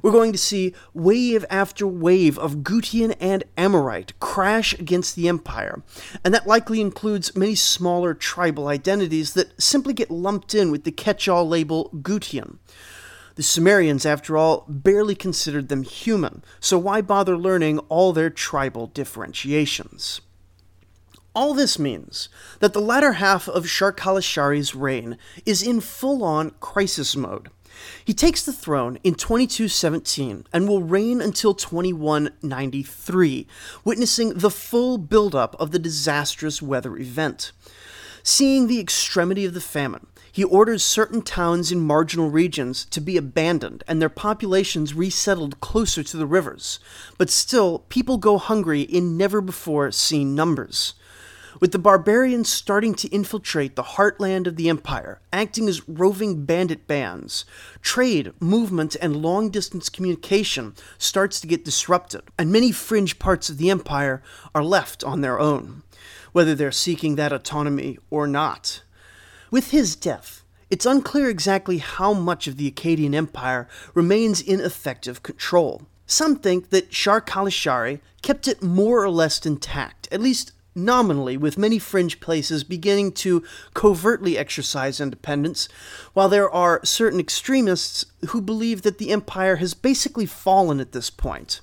We're 0.06 0.12
going 0.12 0.34
to 0.34 0.38
see 0.38 0.76
wave 0.94 1.46
after 1.50 1.88
wave 1.88 2.38
of 2.38 2.58
Gutian 2.58 3.16
and 3.20 3.44
Amorite 3.58 4.14
crash 4.20 4.76
against 4.76 5.16
the 5.16 5.28
empire, 5.28 5.82
and 6.24 6.32
that 6.32 6.46
likely 6.46 6.80
includes 6.80 7.36
many 7.36 7.56
smaller 7.56 8.14
tribal 8.14 8.68
identities 8.68 9.34
that 9.34 9.60
simply 9.60 9.96
get 9.96 10.12
lumped 10.12 10.54
in 10.54 10.70
with 10.70 10.84
the 10.84 10.92
catch 10.92 11.28
all 11.28 11.48
label 11.48 11.90
Gutian. 12.04 12.60
The 13.34 13.42
Sumerians, 13.42 14.06
after 14.06 14.38
all, 14.38 14.66
barely 14.70 15.16
considered 15.16 15.70
them 15.70 15.82
human, 15.82 16.44
so 16.60 16.78
why 16.78 17.02
bother 17.02 17.36
learning 17.36 17.80
all 17.90 18.14
their 18.14 18.30
tribal 18.30 18.86
differentiations? 18.86 20.22
All 21.34 21.56
this 21.56 21.80
means 21.80 22.30
that 22.60 22.74
the 22.74 22.80
latter 22.80 23.14
half 23.14 23.50
of 23.50 23.66
Sharkalashari's 23.66 24.76
reign 24.76 25.18
is 25.48 25.64
in 25.64 25.82
full 25.82 26.24
on 26.24 26.52
crisis 26.60 27.16
mode. 27.16 27.50
He 28.04 28.14
takes 28.14 28.44
the 28.44 28.54
throne 28.54 28.98
in 29.04 29.16
2217 29.16 30.46
and 30.54 30.68
will 30.68 30.84
reign 30.84 31.22
until 31.22 31.54
2193, 31.54 33.48
witnessing 33.84 34.34
the 34.34 34.52
full 34.52 34.98
buildup 34.98 35.56
of 35.60 35.72
the 35.72 35.80
disastrous 35.80 36.62
weather 36.62 36.98
event. 36.98 37.52
Seeing 38.24 38.68
the 38.68 38.80
extremity 38.80 39.46
of 39.46 39.54
the 39.54 39.62
famine, 39.62 40.08
he 40.32 40.44
orders 40.44 40.84
certain 40.84 41.22
towns 41.22 41.72
in 41.72 41.80
marginal 41.80 42.30
regions 42.30 42.86
to 42.86 43.00
be 43.00 43.18
abandoned 43.18 43.84
and 43.88 44.02
their 44.02 44.10
populations 44.10 44.94
resettled 44.94 45.62
closer 45.62 46.04
to 46.04 46.18
the 46.18 46.26
rivers. 46.26 46.80
But 47.18 47.30
still, 47.30 47.80
people 47.88 48.18
go 48.18 48.38
hungry 48.38 48.82
in 48.82 49.16
never 49.16 49.42
before 49.42 49.92
seen 49.92 50.36
numbers 50.36 50.96
with 51.60 51.72
the 51.72 51.80
barbarians 51.80 52.50
starting 52.50 52.94
to 52.96 53.08
infiltrate 53.10 53.76
the 53.76 53.84
heartland 53.84 54.48
of 54.48 54.56
the 54.56 54.70
empire, 54.70 55.20
acting 55.32 55.68
as 55.68 55.88
roving 55.88 56.46
bandit 56.46 56.88
bands. 56.88 57.46
Trade, 57.82 58.34
movement, 58.40 58.96
and 59.02 59.16
long 59.16 59.50
distance 59.50 59.90
communication 59.90 60.76
starts 60.98 61.40
to 61.42 61.48
get 61.48 61.66
disrupted, 61.66 62.22
and 62.38 62.52
many 62.52 62.72
fringe 62.72 63.20
parts 63.20 63.50
of 63.50 63.58
the 63.58 63.70
empire 63.70 64.22
are 64.54 64.64
left 64.64 65.04
on 65.04 65.22
their 65.22 65.40
own, 65.40 65.84
whether 66.32 66.56
they're 66.56 66.72
seeking 66.72 67.16
that 67.16 67.34
autonomy 67.34 67.98
or 68.10 68.28
not. 68.28 68.82
With 69.52 69.72
his 69.72 69.96
death, 69.96 70.44
it's 70.70 70.86
unclear 70.86 71.30
exactly 71.30 71.78
how 71.78 72.14
much 72.14 72.48
of 72.48 72.58
the 72.58 72.70
Akkadian 72.70 73.14
Empire 73.14 73.68
remains 73.94 74.42
in 74.42 74.60
effective 74.60 75.24
control. 75.24 75.84
Some 76.08 76.36
think 76.36 76.70
that 76.70 76.94
Shar 76.94 77.22
Kalashari 77.22 78.00
kept 78.22 78.48
it 78.48 78.62
more 78.62 79.04
or 79.04 79.10
less 79.10 79.46
intact, 79.46 80.08
at 80.12 80.22
least 80.22 80.52
nominally, 80.76 81.38
with 81.38 81.58
many 81.58 81.80
fringe 81.80 82.20
places 82.20 82.64
beginning 82.64 83.14
to 83.14 83.44
covertly 83.74 84.38
exercise 84.38 85.00
independence, 85.00 85.70
while 86.14 86.30
there 86.30 86.50
are 86.50 86.84
certain 86.84 87.20
extremists 87.20 88.06
who 88.30 88.42
believe 88.42 88.82
that 88.82 88.98
the 88.98 89.12
empire 89.12 89.56
has 89.56 89.74
basically 89.74 90.26
fallen 90.26 90.80
at 90.80 90.92
this 90.92 91.10
point. 91.10 91.62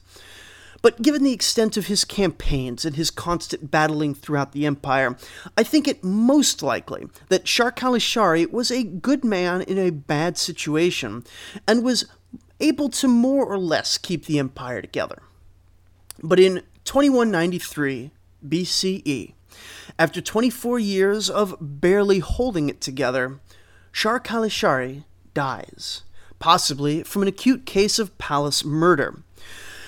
But 0.81 1.01
given 1.01 1.23
the 1.23 1.33
extent 1.33 1.77
of 1.77 1.87
his 1.87 2.05
campaigns 2.05 2.85
and 2.85 2.97
his 2.97 3.11
constant 3.11 3.71
battling 3.71 4.15
throughout 4.15 4.51
the 4.51 4.67
empire, 4.67 5.17
I 5.57 5.63
think 5.63 5.87
it 5.87 6.03
most 6.03 6.61
likely 6.61 7.07
that 7.29 7.45
Sharkalishari 7.45 8.51
was 8.51 8.73
a 8.73 8.83
good 8.83 9.25
man 9.25 9.63
in 9.63 9.79
a 9.79 9.91
bad 9.91 10.37
situation 10.37 11.23
and 11.69 11.85
was 11.85 12.07
able 12.59 12.89
to 12.89 13.07
more 13.07 13.47
or 13.47 13.59
less 13.59 13.97
keep 13.97 14.27
the 14.27 14.41
empire 14.41 14.83
together. 14.83 15.23
But 16.21 16.41
in 16.41 16.63
2193, 16.85 18.11
BCE. 18.49 19.35
After 19.99 20.21
24 20.21 20.79
years 20.79 21.29
of 21.31 21.57
barely 21.61 22.21
holding 22.21 22.69
it 22.69 22.81
together, 22.81 23.41
Shar 23.91 24.21
Kalishari 24.21 25.05
dies, 25.35 26.03
possibly 26.39 27.03
from 27.03 27.23
an 27.23 27.29
acute 27.29 27.67
case 27.67 27.99
of 27.99 28.17
palace 28.19 28.65
murder. 28.65 29.23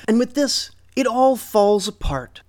And 0.06 0.18
with 0.18 0.34
this, 0.34 0.70
it 0.94 1.06
all 1.06 1.36
falls 1.36 1.88
apart. 1.88 2.42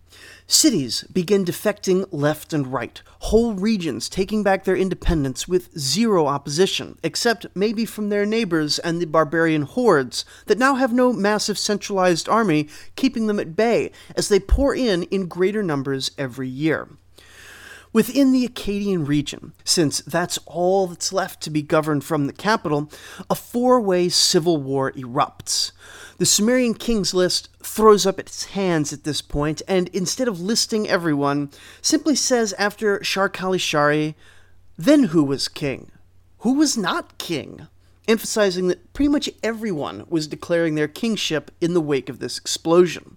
Cities 0.47 1.03
begin 1.11 1.43
defecting 1.43 2.05
left 2.11 2.53
and 2.53 2.71
right, 2.71 3.01
whole 3.17 3.55
regions 3.55 4.07
taking 4.07 4.43
back 4.43 4.63
their 4.63 4.75
independence 4.75 5.47
with 5.47 5.75
zero 5.75 6.27
opposition, 6.27 6.99
except 7.01 7.47
maybe 7.55 7.83
from 7.83 8.09
their 8.09 8.27
neighbors 8.27 8.77
and 8.77 9.01
the 9.01 9.07
barbarian 9.07 9.63
hordes 9.63 10.23
that 10.45 10.59
now 10.59 10.75
have 10.75 10.93
no 10.93 11.11
massive 11.11 11.57
centralized 11.57 12.29
army 12.29 12.69
keeping 12.95 13.25
them 13.25 13.39
at 13.39 13.55
bay 13.55 13.91
as 14.15 14.29
they 14.29 14.39
pour 14.39 14.75
in 14.75 15.01
in 15.03 15.27
greater 15.27 15.63
numbers 15.63 16.11
every 16.15 16.47
year. 16.47 16.89
Within 17.95 18.33
the 18.33 18.45
Akkadian 18.45 19.07
region, 19.07 19.53
since 19.63 19.99
that's 19.99 20.37
all 20.45 20.85
that's 20.85 21.13
left 21.13 21.39
to 21.43 21.49
be 21.49 21.61
governed 21.61 22.03
from 22.03 22.27
the 22.27 22.33
capital, 22.33 22.91
a 23.29 23.35
four 23.35 23.79
way 23.79 24.09
civil 24.09 24.57
war 24.57 24.91
erupts. 24.91 25.71
The 26.17 26.25
Sumerian 26.25 26.73
kings 26.73 27.13
list 27.13 27.47
throws 27.63 28.05
up 28.05 28.19
its 28.19 28.47
hands 28.47 28.91
at 28.91 29.05
this 29.05 29.21
point, 29.21 29.61
and 29.65 29.87
instead 29.93 30.27
of 30.27 30.41
listing 30.41 30.89
everyone, 30.89 31.51
simply 31.81 32.15
says 32.17 32.51
after 32.59 32.99
Sharkalishari, 32.99 34.15
then 34.77 35.05
who 35.05 35.23
was 35.23 35.47
king? 35.47 35.89
Who 36.39 36.55
was 36.55 36.77
not 36.77 37.17
king? 37.17 37.65
Emphasizing 38.09 38.67
that 38.67 38.91
pretty 38.91 39.07
much 39.07 39.29
everyone 39.41 40.03
was 40.09 40.27
declaring 40.27 40.75
their 40.75 40.89
kingship 40.89 41.49
in 41.61 41.73
the 41.73 41.79
wake 41.79 42.09
of 42.09 42.19
this 42.19 42.39
explosion. 42.39 43.15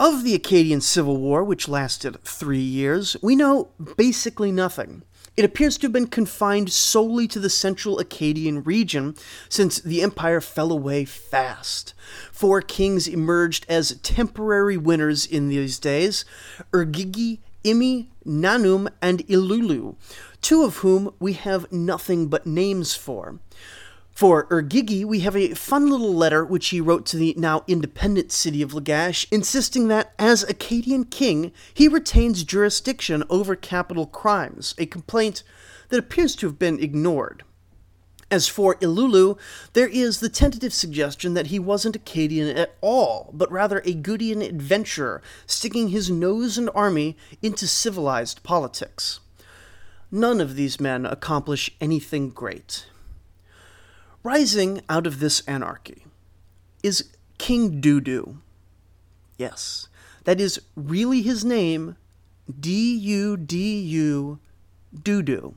Of 0.00 0.24
the 0.24 0.36
Akkadian 0.36 0.82
Civil 0.82 1.18
War, 1.18 1.44
which 1.44 1.68
lasted 1.68 2.20
three 2.24 2.58
years, 2.58 3.16
we 3.22 3.36
know 3.36 3.68
basically 3.96 4.50
nothing. 4.50 5.04
It 5.36 5.44
appears 5.44 5.76
to 5.78 5.82
have 5.86 5.92
been 5.92 6.08
confined 6.08 6.72
solely 6.72 7.28
to 7.28 7.38
the 7.38 7.48
central 7.48 7.98
Akkadian 7.98 8.66
region, 8.66 9.14
since 9.48 9.78
the 9.78 10.02
empire 10.02 10.40
fell 10.40 10.72
away 10.72 11.04
fast. 11.04 11.94
Four 12.32 12.60
kings 12.60 13.06
emerged 13.06 13.66
as 13.68 14.00
temporary 14.02 14.76
winners 14.76 15.24
in 15.24 15.48
these 15.48 15.78
days 15.78 16.24
Urgigi, 16.72 17.38
Imi, 17.64 18.08
Nanum, 18.26 18.88
and 19.00 19.24
Ilulu, 19.28 19.94
two 20.42 20.64
of 20.64 20.78
whom 20.78 21.14
we 21.20 21.34
have 21.34 21.70
nothing 21.70 22.26
but 22.26 22.46
names 22.46 22.96
for. 22.96 23.38
For 24.14 24.46
Urgigi, 24.46 25.04
we 25.04 25.20
have 25.20 25.34
a 25.34 25.54
fun 25.54 25.90
little 25.90 26.14
letter 26.14 26.44
which 26.44 26.68
he 26.68 26.80
wrote 26.80 27.04
to 27.06 27.16
the 27.16 27.34
now 27.36 27.64
independent 27.66 28.30
city 28.30 28.62
of 28.62 28.70
Lagash, 28.70 29.26
insisting 29.32 29.88
that, 29.88 30.12
as 30.20 30.44
Akkadian 30.44 31.10
king, 31.10 31.50
he 31.74 31.88
retains 31.88 32.44
jurisdiction 32.44 33.24
over 33.28 33.56
capital 33.56 34.06
crimes, 34.06 34.72
a 34.78 34.86
complaint 34.86 35.42
that 35.88 35.98
appears 35.98 36.36
to 36.36 36.46
have 36.46 36.60
been 36.60 36.78
ignored. 36.78 37.42
As 38.30 38.46
for 38.46 38.76
Ilulu, 38.76 39.36
there 39.72 39.88
is 39.88 40.20
the 40.20 40.28
tentative 40.28 40.72
suggestion 40.72 41.34
that 41.34 41.48
he 41.48 41.58
wasn't 41.58 42.04
Akkadian 42.04 42.56
at 42.56 42.76
all, 42.80 43.30
but 43.32 43.50
rather 43.50 43.80
a 43.80 43.94
Gutian 43.94 44.42
adventurer 44.42 45.22
sticking 45.44 45.88
his 45.88 46.08
nose 46.08 46.56
and 46.56 46.70
army 46.72 47.16
into 47.42 47.66
civilized 47.66 48.44
politics. 48.44 49.18
None 50.12 50.40
of 50.40 50.54
these 50.54 50.78
men 50.78 51.04
accomplish 51.04 51.72
anything 51.80 52.30
great. 52.30 52.86
Rising 54.24 54.80
out 54.88 55.06
of 55.06 55.20
this 55.20 55.42
anarchy 55.46 56.06
is 56.82 57.10
King 57.36 57.82
Dudu. 57.82 58.38
Yes, 59.36 59.88
that 60.24 60.40
is 60.40 60.62
really 60.74 61.20
his 61.20 61.44
name 61.44 61.96
D 62.58 62.96
U 62.96 63.36
D 63.36 63.78
U 63.80 64.38
Dudu. 64.96 65.56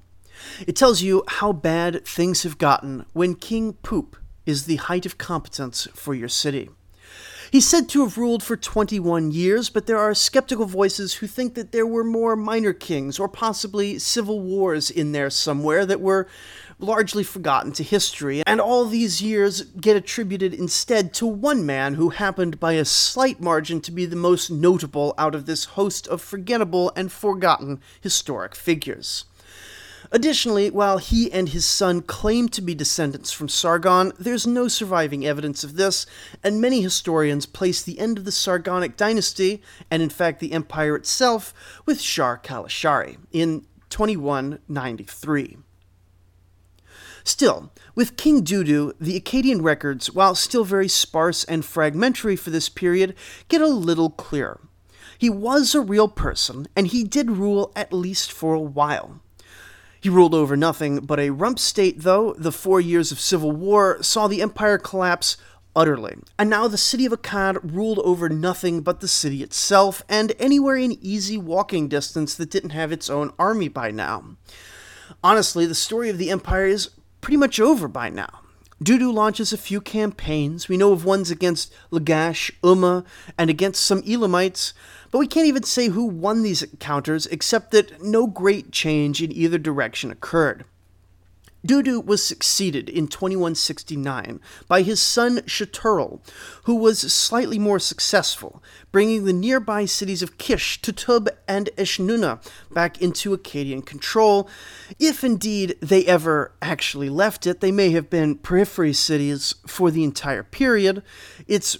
It 0.67 0.75
tells 0.75 1.01
you 1.01 1.23
how 1.29 1.53
bad 1.53 2.05
things 2.05 2.43
have 2.43 2.57
gotten 2.57 3.05
when 3.13 3.35
King 3.35 3.71
Poop 3.71 4.17
is 4.45 4.65
the 4.65 4.75
height 4.75 5.05
of 5.05 5.17
competence 5.17 5.87
for 5.93 6.13
your 6.13 6.27
city. 6.27 6.69
He's 7.51 7.67
said 7.67 7.87
to 7.89 8.01
have 8.03 8.17
ruled 8.17 8.43
for 8.43 8.57
21 8.57 9.31
years, 9.31 9.69
but 9.69 9.85
there 9.87 9.97
are 9.97 10.13
skeptical 10.13 10.65
voices 10.65 11.15
who 11.15 11.27
think 11.27 11.53
that 11.53 11.71
there 11.71 11.87
were 11.87 12.03
more 12.03 12.35
minor 12.35 12.73
kings 12.73 13.19
or 13.19 13.29
possibly 13.29 13.97
civil 13.99 14.41
wars 14.41 14.91
in 14.91 15.13
there 15.13 15.29
somewhere 15.29 15.85
that 15.85 16.01
were 16.01 16.27
largely 16.79 17.23
forgotten 17.23 17.71
to 17.71 17.83
history, 17.83 18.43
and 18.45 18.61
all 18.61 18.85
these 18.85 19.21
years 19.21 19.61
get 19.61 19.97
attributed 19.97 20.53
instead 20.53 21.13
to 21.13 21.25
one 21.25 21.65
man 21.65 21.95
who 21.95 22.09
happened 22.09 22.59
by 22.59 22.73
a 22.73 22.85
slight 22.85 23.41
margin 23.41 23.81
to 23.81 23.91
be 23.91 24.05
the 24.05 24.15
most 24.15 24.51
notable 24.51 25.13
out 25.17 25.33
of 25.33 25.45
this 25.45 25.65
host 25.65 26.07
of 26.07 26.21
forgettable 26.21 26.91
and 26.95 27.11
forgotten 27.11 27.81
historic 28.01 28.53
figures. 28.53 29.25
Additionally, 30.11 30.69
while 30.69 30.99
he 30.99 31.31
and 31.31 31.49
his 31.49 31.65
son 31.65 32.01
claim 32.01 32.47
to 32.47 32.61
be 32.61 32.73
descendants 32.73 33.31
from 33.31 33.49
Sargon, 33.49 34.13
there's 34.17 34.47
no 34.47 34.67
surviving 34.67 35.25
evidence 35.25 35.63
of 35.63 35.75
this, 35.75 36.05
and 36.43 36.61
many 36.61 36.81
historians 36.81 37.45
place 37.45 37.81
the 37.81 37.99
end 37.99 38.17
of 38.17 38.23
the 38.23 38.31
Sargonic 38.31 38.95
dynasty, 38.95 39.61
and 39.91 40.01
in 40.01 40.09
fact 40.09 40.39
the 40.39 40.53
empire 40.53 40.95
itself, 40.95 41.53
with 41.85 41.99
Shar 41.99 42.37
Kalashari 42.37 43.17
in 43.31 43.65
2193. 43.89 45.57
Still, 47.27 47.73
with 47.93 48.15
King 48.15 48.41
Dudu, 48.41 48.93
the 49.01 49.19
Akkadian 49.19 49.61
records, 49.61 50.09
while 50.09 50.33
still 50.33 50.63
very 50.63 50.87
sparse 50.87 51.43
and 51.43 51.65
fragmentary 51.65 52.37
for 52.37 52.51
this 52.51 52.69
period, 52.69 53.15
get 53.49 53.59
a 53.59 53.67
little 53.67 54.09
clearer. 54.09 54.61
He 55.17 55.29
was 55.29 55.75
a 55.75 55.81
real 55.81 56.07
person, 56.07 56.69
and 56.73 56.87
he 56.87 57.03
did 57.03 57.29
rule 57.29 57.73
at 57.75 57.91
least 57.91 58.31
for 58.31 58.53
a 58.53 58.61
while. 58.61 59.19
He 59.99 60.07
ruled 60.07 60.33
over 60.33 60.55
nothing 60.55 61.01
but 61.01 61.19
a 61.19 61.31
rump 61.31 61.59
state, 61.59 62.03
though. 62.03 62.33
The 62.37 62.53
four 62.53 62.79
years 62.79 63.11
of 63.11 63.19
civil 63.19 63.51
war 63.51 64.01
saw 64.01 64.29
the 64.29 64.41
empire 64.41 64.77
collapse 64.77 65.35
utterly. 65.75 66.15
And 66.39 66.49
now 66.49 66.69
the 66.69 66.77
city 66.77 67.05
of 67.05 67.11
Akkad 67.11 67.59
ruled 67.61 67.99
over 67.99 68.29
nothing 68.29 68.79
but 68.79 69.01
the 69.01 69.07
city 69.09 69.43
itself 69.43 70.01
and 70.07 70.31
anywhere 70.39 70.77
in 70.77 70.97
easy 71.01 71.37
walking 71.37 71.89
distance 71.89 72.35
that 72.35 72.51
didn't 72.51 72.69
have 72.69 72.93
its 72.93 73.09
own 73.09 73.33
army 73.37 73.67
by 73.67 73.91
now. 73.91 74.37
Honestly, 75.21 75.65
the 75.65 75.75
story 75.75 76.09
of 76.09 76.17
the 76.17 76.29
empire 76.29 76.67
is 76.67 76.91
pretty 77.21 77.37
much 77.37 77.59
over 77.59 77.87
by 77.87 78.09
now. 78.09 78.41
Dudu 78.83 79.11
launches 79.11 79.51
a 79.51 79.57
few 79.57 79.81
campaigns. 79.81 80.69
We 80.69 80.77
know 80.77 80.91
of 80.91 81.03
ones 81.03 81.31
against 81.31 81.73
Lagash, 81.91 82.51
Umma, 82.61 83.05
and 83.37 83.49
against 83.49 83.83
some 83.83 84.03
Elamites, 84.03 84.73
but 85.09 85.17
we 85.17 85.25
can't 85.25 85.47
even 85.47 85.63
say 85.63 85.87
who 85.87 86.05
won 86.05 86.43
these 86.43 86.61
encounters 86.61 87.25
except 87.27 87.71
that 87.71 88.03
no 88.03 88.27
great 88.27 88.71
change 88.71 89.21
in 89.23 89.31
either 89.31 89.57
direction 89.57 90.11
occurred. 90.11 90.63
Dudu 91.65 92.03
was 92.03 92.23
succeeded 92.23 92.89
in 92.89 93.07
2169 93.07 94.39
by 94.67 94.81
his 94.81 95.01
son 95.01 95.39
Sheturel, 95.39 96.21
who 96.63 96.75
was 96.75 96.99
slightly 97.11 97.57
more 97.59 97.79
successful, 97.79 98.63
bringing 98.91 99.25
the 99.25 99.33
nearby 99.33 99.85
cities 99.85 100.21
of 100.21 100.37
Kish, 100.37 100.81
Tutub, 100.81 101.27
and 101.47 101.69
Eshnunna 101.77 102.39
back 102.71 103.01
into 103.01 103.35
Akkadian 103.35 103.85
control. 103.85 104.49
If 104.99 105.23
indeed 105.23 105.75
they 105.81 106.05
ever 106.05 106.53
actually 106.61 107.09
left 107.09 107.47
it, 107.47 107.59
they 107.59 107.71
may 107.71 107.91
have 107.91 108.09
been 108.09 108.35
periphery 108.35 108.93
cities 108.93 109.55
for 109.65 109.91
the 109.91 110.03
entire 110.03 110.43
period. 110.43 111.03
It's 111.47 111.77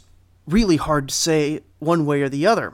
really 0.47 0.77
hard 0.77 1.09
to 1.09 1.15
say 1.15 1.61
one 1.79 2.05
way 2.05 2.21
or 2.21 2.29
the 2.29 2.47
other. 2.47 2.73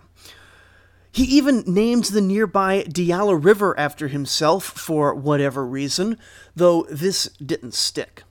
He 1.14 1.26
even 1.26 1.64
named 1.68 2.06
the 2.06 2.22
nearby 2.22 2.86
Diyala 2.90 3.38
River 3.42 3.80
after 3.80 4.08
himself 4.08 4.64
for 4.66 5.14
whatever 5.14 5.64
reason, 5.64 6.18
though 6.56 6.88
this 6.90 7.26
didn't 7.38 7.76
stick. 7.76 8.24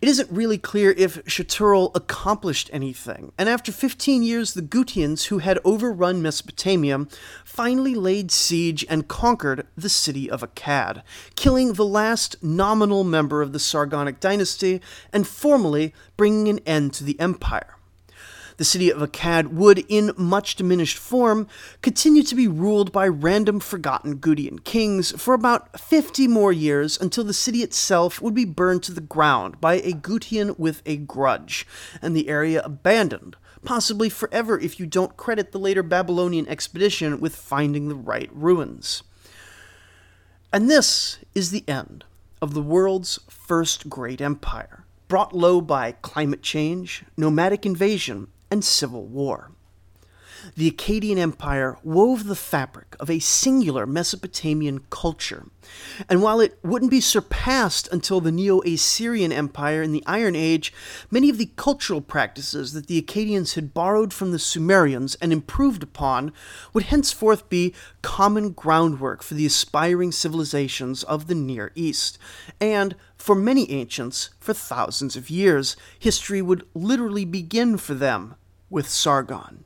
It 0.00 0.08
isn't 0.08 0.30
really 0.30 0.56
clear 0.56 0.92
if 0.96 1.24
Sheturel 1.24 1.90
accomplished 1.96 2.70
anything, 2.72 3.32
and 3.36 3.48
after 3.48 3.72
15 3.72 4.22
years, 4.22 4.54
the 4.54 4.62
Gutians, 4.62 5.24
who 5.24 5.38
had 5.38 5.58
overrun 5.64 6.22
Mesopotamia, 6.22 7.08
finally 7.44 7.96
laid 7.96 8.30
siege 8.30 8.86
and 8.88 9.08
conquered 9.08 9.66
the 9.76 9.88
city 9.88 10.30
of 10.30 10.42
Akkad, 10.42 11.02
killing 11.34 11.72
the 11.72 11.84
last 11.84 12.40
nominal 12.40 13.02
member 13.02 13.42
of 13.42 13.52
the 13.52 13.58
Sargonic 13.58 14.20
dynasty 14.20 14.80
and 15.12 15.26
formally 15.26 15.92
bringing 16.16 16.46
an 16.46 16.60
end 16.60 16.94
to 16.94 17.02
the 17.02 17.18
empire 17.18 17.78
the 18.56 18.64
city 18.64 18.90
of 18.90 18.98
Akkad 18.98 19.48
would, 19.48 19.84
in 19.88 20.12
much 20.16 20.56
diminished 20.56 20.98
form, 20.98 21.46
continue 21.80 22.22
to 22.22 22.34
be 22.34 22.48
ruled 22.48 22.92
by 22.92 23.08
random 23.08 23.60
forgotten 23.60 24.18
Gutian 24.18 24.62
kings 24.62 25.12
for 25.20 25.34
about 25.34 25.80
50 25.80 26.28
more 26.28 26.52
years 26.52 27.00
until 27.00 27.24
the 27.24 27.32
city 27.32 27.62
itself 27.62 28.20
would 28.20 28.34
be 28.34 28.44
burned 28.44 28.82
to 28.84 28.92
the 28.92 29.00
ground 29.00 29.60
by 29.60 29.74
a 29.74 29.92
Gutian 29.92 30.58
with 30.58 30.82
a 30.86 30.96
grudge, 30.96 31.66
and 32.00 32.16
the 32.16 32.28
area 32.28 32.62
abandoned, 32.64 33.36
possibly 33.64 34.08
forever 34.08 34.58
if 34.58 34.78
you 34.78 34.86
don't 34.86 35.16
credit 35.16 35.52
the 35.52 35.58
later 35.58 35.82
Babylonian 35.82 36.48
expedition 36.48 37.20
with 37.20 37.36
finding 37.36 37.88
the 37.88 37.94
right 37.94 38.30
ruins. 38.32 39.02
And 40.52 40.70
this 40.70 41.18
is 41.34 41.50
the 41.50 41.64
end 41.66 42.04
of 42.42 42.54
the 42.54 42.62
world's 42.62 43.20
first 43.28 43.88
great 43.88 44.20
empire, 44.20 44.84
brought 45.08 45.34
low 45.34 45.60
by 45.60 45.92
climate 45.92 46.42
change, 46.42 47.04
nomadic 47.16 47.64
invasion, 47.64 48.28
and 48.52 48.62
civil 48.62 49.06
war. 49.06 49.50
The 50.56 50.70
Akkadian 50.70 51.18
Empire 51.18 51.78
wove 51.82 52.24
the 52.24 52.34
fabric 52.34 52.96
of 52.98 53.08
a 53.08 53.20
singular 53.20 53.86
Mesopotamian 53.86 54.80
culture, 54.90 55.46
and 56.08 56.20
while 56.20 56.40
it 56.40 56.58
wouldn't 56.62 56.90
be 56.90 57.00
surpassed 57.00 57.88
until 57.92 58.20
the 58.20 58.32
Neo 58.32 58.60
Assyrian 58.62 59.30
Empire 59.32 59.82
in 59.82 59.92
the 59.92 60.02
Iron 60.04 60.34
Age, 60.34 60.72
many 61.10 61.30
of 61.30 61.38
the 61.38 61.50
cultural 61.56 62.00
practices 62.00 62.72
that 62.72 62.88
the 62.88 63.00
Akkadians 63.00 63.54
had 63.54 63.72
borrowed 63.72 64.12
from 64.12 64.32
the 64.32 64.38
Sumerians 64.38 65.14
and 65.14 65.32
improved 65.32 65.82
upon 65.82 66.32
would 66.74 66.84
henceforth 66.84 67.48
be 67.48 67.72
common 68.02 68.50
groundwork 68.50 69.22
for 69.22 69.34
the 69.34 69.46
aspiring 69.46 70.12
civilizations 70.12 71.04
of 71.04 71.28
the 71.28 71.36
Near 71.36 71.70
East, 71.74 72.18
and 72.60 72.96
for 73.16 73.36
many 73.36 73.70
ancients, 73.70 74.30
for 74.40 74.52
thousands 74.52 75.14
of 75.14 75.30
years, 75.30 75.76
history 75.98 76.42
would 76.42 76.66
literally 76.74 77.24
begin 77.24 77.78
for 77.78 77.94
them 77.94 78.34
with 78.72 78.88
Sargon. 78.88 79.64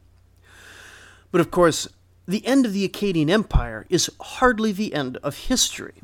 But 1.31 1.40
of 1.40 1.51
course, 1.51 1.88
the 2.27 2.45
end 2.45 2.66
of 2.66 2.73
the 2.73 2.87
Akkadian 2.87 3.31
Empire 3.31 3.87
is 3.88 4.11
hardly 4.21 4.73
the 4.73 4.92
end 4.92 5.16
of 5.19 5.37
history. 5.37 5.95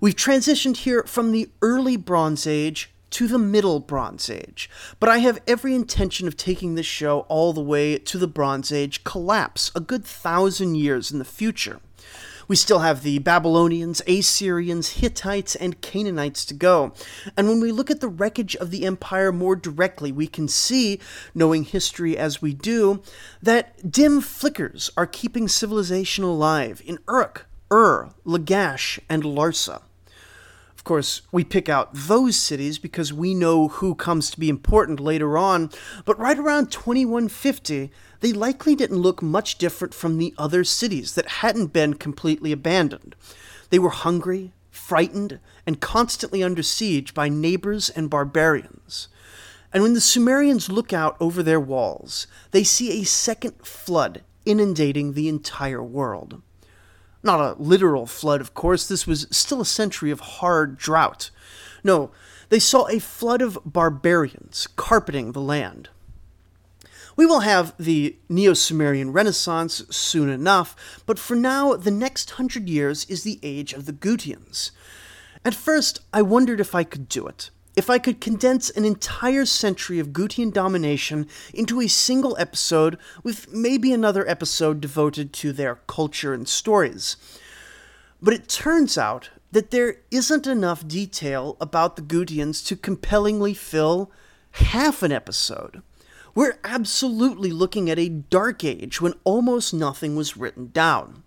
We've 0.00 0.14
transitioned 0.14 0.78
here 0.78 1.02
from 1.02 1.32
the 1.32 1.50
early 1.60 1.96
Bronze 1.96 2.46
Age 2.46 2.90
to 3.10 3.26
the 3.26 3.38
Middle 3.38 3.80
Bronze 3.80 4.30
Age, 4.30 4.70
but 5.00 5.08
I 5.08 5.18
have 5.18 5.42
every 5.46 5.74
intention 5.74 6.28
of 6.28 6.36
taking 6.36 6.74
this 6.74 6.86
show 6.86 7.20
all 7.28 7.52
the 7.52 7.60
way 7.60 7.98
to 7.98 8.18
the 8.18 8.28
Bronze 8.28 8.70
Age 8.70 9.02
collapse, 9.02 9.72
a 9.74 9.80
good 9.80 10.04
thousand 10.04 10.76
years 10.76 11.10
in 11.10 11.18
the 11.18 11.24
future. 11.24 11.80
We 12.48 12.56
still 12.56 12.78
have 12.78 13.02
the 13.02 13.18
Babylonians, 13.18 14.00
Assyrians, 14.08 14.94
Hittites, 14.94 15.54
and 15.54 15.82
Canaanites 15.82 16.46
to 16.46 16.54
go. 16.54 16.94
And 17.36 17.46
when 17.46 17.60
we 17.60 17.70
look 17.70 17.90
at 17.90 18.00
the 18.00 18.08
wreckage 18.08 18.56
of 18.56 18.70
the 18.70 18.86
empire 18.86 19.30
more 19.32 19.54
directly, 19.54 20.10
we 20.10 20.26
can 20.26 20.48
see, 20.48 20.98
knowing 21.34 21.64
history 21.64 22.16
as 22.16 22.40
we 22.40 22.54
do, 22.54 23.02
that 23.42 23.92
dim 23.92 24.22
flickers 24.22 24.90
are 24.96 25.06
keeping 25.06 25.46
civilization 25.46 26.24
alive 26.24 26.82
in 26.86 26.98
Uruk, 27.06 27.46
Ur, 27.70 28.14
Lagash, 28.24 28.98
and 29.10 29.24
Larsa. 29.24 29.82
Of 30.74 30.84
course, 30.84 31.20
we 31.30 31.44
pick 31.44 31.68
out 31.68 31.90
those 31.92 32.36
cities 32.36 32.78
because 32.78 33.12
we 33.12 33.34
know 33.34 33.68
who 33.68 33.94
comes 33.94 34.30
to 34.30 34.40
be 34.40 34.48
important 34.48 35.00
later 35.00 35.36
on, 35.36 35.68
but 36.06 36.18
right 36.18 36.38
around 36.38 36.72
2150, 36.72 37.90
they 38.20 38.32
likely 38.32 38.74
didn't 38.74 38.98
look 38.98 39.22
much 39.22 39.58
different 39.58 39.94
from 39.94 40.18
the 40.18 40.34
other 40.36 40.64
cities 40.64 41.14
that 41.14 41.28
hadn't 41.28 41.72
been 41.72 41.94
completely 41.94 42.52
abandoned. 42.52 43.14
They 43.70 43.78
were 43.78 43.90
hungry, 43.90 44.52
frightened, 44.70 45.38
and 45.66 45.80
constantly 45.80 46.42
under 46.42 46.62
siege 46.62 47.14
by 47.14 47.28
neighbors 47.28 47.90
and 47.90 48.10
barbarians. 48.10 49.08
And 49.72 49.82
when 49.82 49.94
the 49.94 50.00
Sumerians 50.00 50.70
look 50.70 50.92
out 50.92 51.16
over 51.20 51.42
their 51.42 51.60
walls, 51.60 52.26
they 52.52 52.64
see 52.64 53.00
a 53.00 53.04
second 53.04 53.54
flood 53.62 54.22
inundating 54.46 55.12
the 55.12 55.28
entire 55.28 55.82
world. 55.82 56.40
Not 57.22 57.40
a 57.40 57.60
literal 57.60 58.06
flood, 58.06 58.40
of 58.40 58.54
course, 58.54 58.88
this 58.88 59.06
was 59.06 59.26
still 59.30 59.60
a 59.60 59.66
century 59.66 60.10
of 60.10 60.20
hard 60.20 60.78
drought. 60.78 61.30
No, 61.84 62.10
they 62.48 62.58
saw 62.58 62.88
a 62.88 62.98
flood 62.98 63.42
of 63.42 63.58
barbarians 63.64 64.68
carpeting 64.76 65.32
the 65.32 65.40
land. 65.40 65.90
We 67.18 67.26
will 67.26 67.40
have 67.40 67.74
the 67.80 68.16
Neo 68.28 68.54
Sumerian 68.54 69.10
Renaissance 69.12 69.82
soon 69.90 70.28
enough, 70.28 71.02
but 71.04 71.18
for 71.18 71.34
now, 71.34 71.74
the 71.74 71.90
next 71.90 72.30
hundred 72.30 72.68
years 72.68 73.04
is 73.06 73.24
the 73.24 73.40
age 73.42 73.72
of 73.72 73.86
the 73.86 73.92
Gutians. 73.92 74.70
At 75.44 75.52
first, 75.52 75.98
I 76.12 76.22
wondered 76.22 76.60
if 76.60 76.76
I 76.76 76.84
could 76.84 77.08
do 77.08 77.26
it. 77.26 77.50
If 77.74 77.90
I 77.90 77.98
could 77.98 78.20
condense 78.20 78.70
an 78.70 78.84
entire 78.84 79.46
century 79.46 79.98
of 79.98 80.12
Gutian 80.12 80.52
domination 80.52 81.26
into 81.52 81.80
a 81.80 81.88
single 81.88 82.36
episode, 82.38 82.96
with 83.24 83.52
maybe 83.52 83.92
another 83.92 84.24
episode 84.30 84.80
devoted 84.80 85.32
to 85.32 85.52
their 85.52 85.80
culture 85.88 86.32
and 86.32 86.48
stories. 86.48 87.16
But 88.22 88.34
it 88.34 88.48
turns 88.48 88.96
out 88.96 89.30
that 89.50 89.72
there 89.72 90.02
isn't 90.12 90.46
enough 90.46 90.86
detail 90.86 91.56
about 91.60 91.96
the 91.96 92.02
Gutians 92.02 92.64
to 92.66 92.76
compellingly 92.76 93.54
fill 93.54 94.12
half 94.52 95.02
an 95.02 95.10
episode. 95.10 95.82
We're 96.38 96.60
absolutely 96.62 97.50
looking 97.50 97.90
at 97.90 97.98
a 97.98 98.08
dark 98.08 98.62
age 98.62 99.00
when 99.00 99.14
almost 99.24 99.74
nothing 99.74 100.14
was 100.14 100.36
written 100.36 100.70
down. 100.72 101.24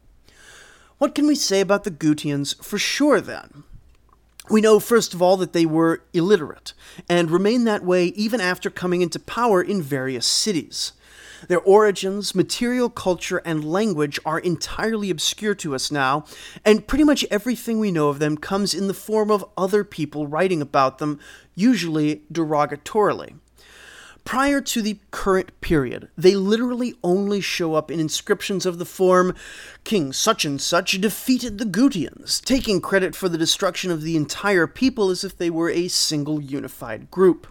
What 0.99 1.13
can 1.15 1.27
we 1.27 1.35
say 1.35 1.59
about 1.59 1.83
the 1.83 1.91
Gutians 1.91 2.55
for 2.63 2.77
sure 2.77 3.19
then? 3.19 3.65
We 4.49 4.61
know, 4.61 4.79
first 4.79 5.13
of 5.13 5.21
all, 5.21 5.35
that 5.35 5.51
they 5.51 5.65
were 5.65 6.01
illiterate 6.13 6.71
and 7.09 7.29
remained 7.29 7.67
that 7.67 7.83
way 7.83 8.05
even 8.05 8.39
after 8.39 8.69
coming 8.69 9.01
into 9.01 9.19
power 9.19 9.61
in 9.61 9.81
various 9.81 10.25
cities. 10.25 10.93
Their 11.49 11.59
origins, 11.59 12.33
material 12.33 12.89
culture, 12.89 13.41
and 13.43 13.69
language 13.69 14.17
are 14.25 14.39
entirely 14.39 15.09
obscure 15.09 15.55
to 15.55 15.75
us 15.75 15.91
now, 15.91 16.23
and 16.63 16.87
pretty 16.87 17.03
much 17.03 17.25
everything 17.29 17.81
we 17.81 17.91
know 17.91 18.07
of 18.07 18.19
them 18.19 18.37
comes 18.37 18.73
in 18.73 18.87
the 18.87 18.93
form 18.93 19.29
of 19.29 19.43
other 19.57 19.83
people 19.83 20.25
writing 20.25 20.61
about 20.61 20.99
them, 20.99 21.19
usually 21.53 22.21
derogatorily. 22.31 23.33
Prior 24.23 24.61
to 24.61 24.81
the 24.81 24.99
current 25.09 25.59
period, 25.61 26.09
they 26.17 26.35
literally 26.35 26.95
only 27.03 27.41
show 27.41 27.73
up 27.73 27.89
in 27.89 27.99
inscriptions 27.99 28.65
of 28.65 28.77
the 28.77 28.85
form 28.85 29.35
King 29.83 30.13
such 30.13 30.45
and 30.45 30.61
such 30.61 31.01
defeated 31.01 31.57
the 31.57 31.65
Gutians, 31.65 32.41
taking 32.41 32.81
credit 32.81 33.15
for 33.15 33.27
the 33.27 33.37
destruction 33.37 33.91
of 33.91 34.03
the 34.03 34.15
entire 34.15 34.67
people 34.67 35.09
as 35.09 35.23
if 35.23 35.37
they 35.37 35.49
were 35.49 35.69
a 35.69 35.87
single 35.87 36.39
unified 36.39 37.09
group. 37.09 37.47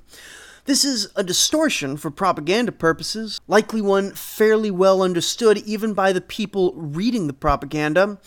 This 0.64 0.84
is 0.84 1.08
a 1.16 1.24
distortion 1.24 1.96
for 1.96 2.10
propaganda 2.10 2.72
purposes, 2.72 3.40
likely 3.48 3.80
one 3.80 4.12
fairly 4.12 4.70
well 4.70 5.02
understood 5.02 5.58
even 5.58 5.94
by 5.94 6.12
the 6.12 6.20
people 6.20 6.72
reading 6.74 7.26
the 7.26 7.32
propaganda. 7.32 8.18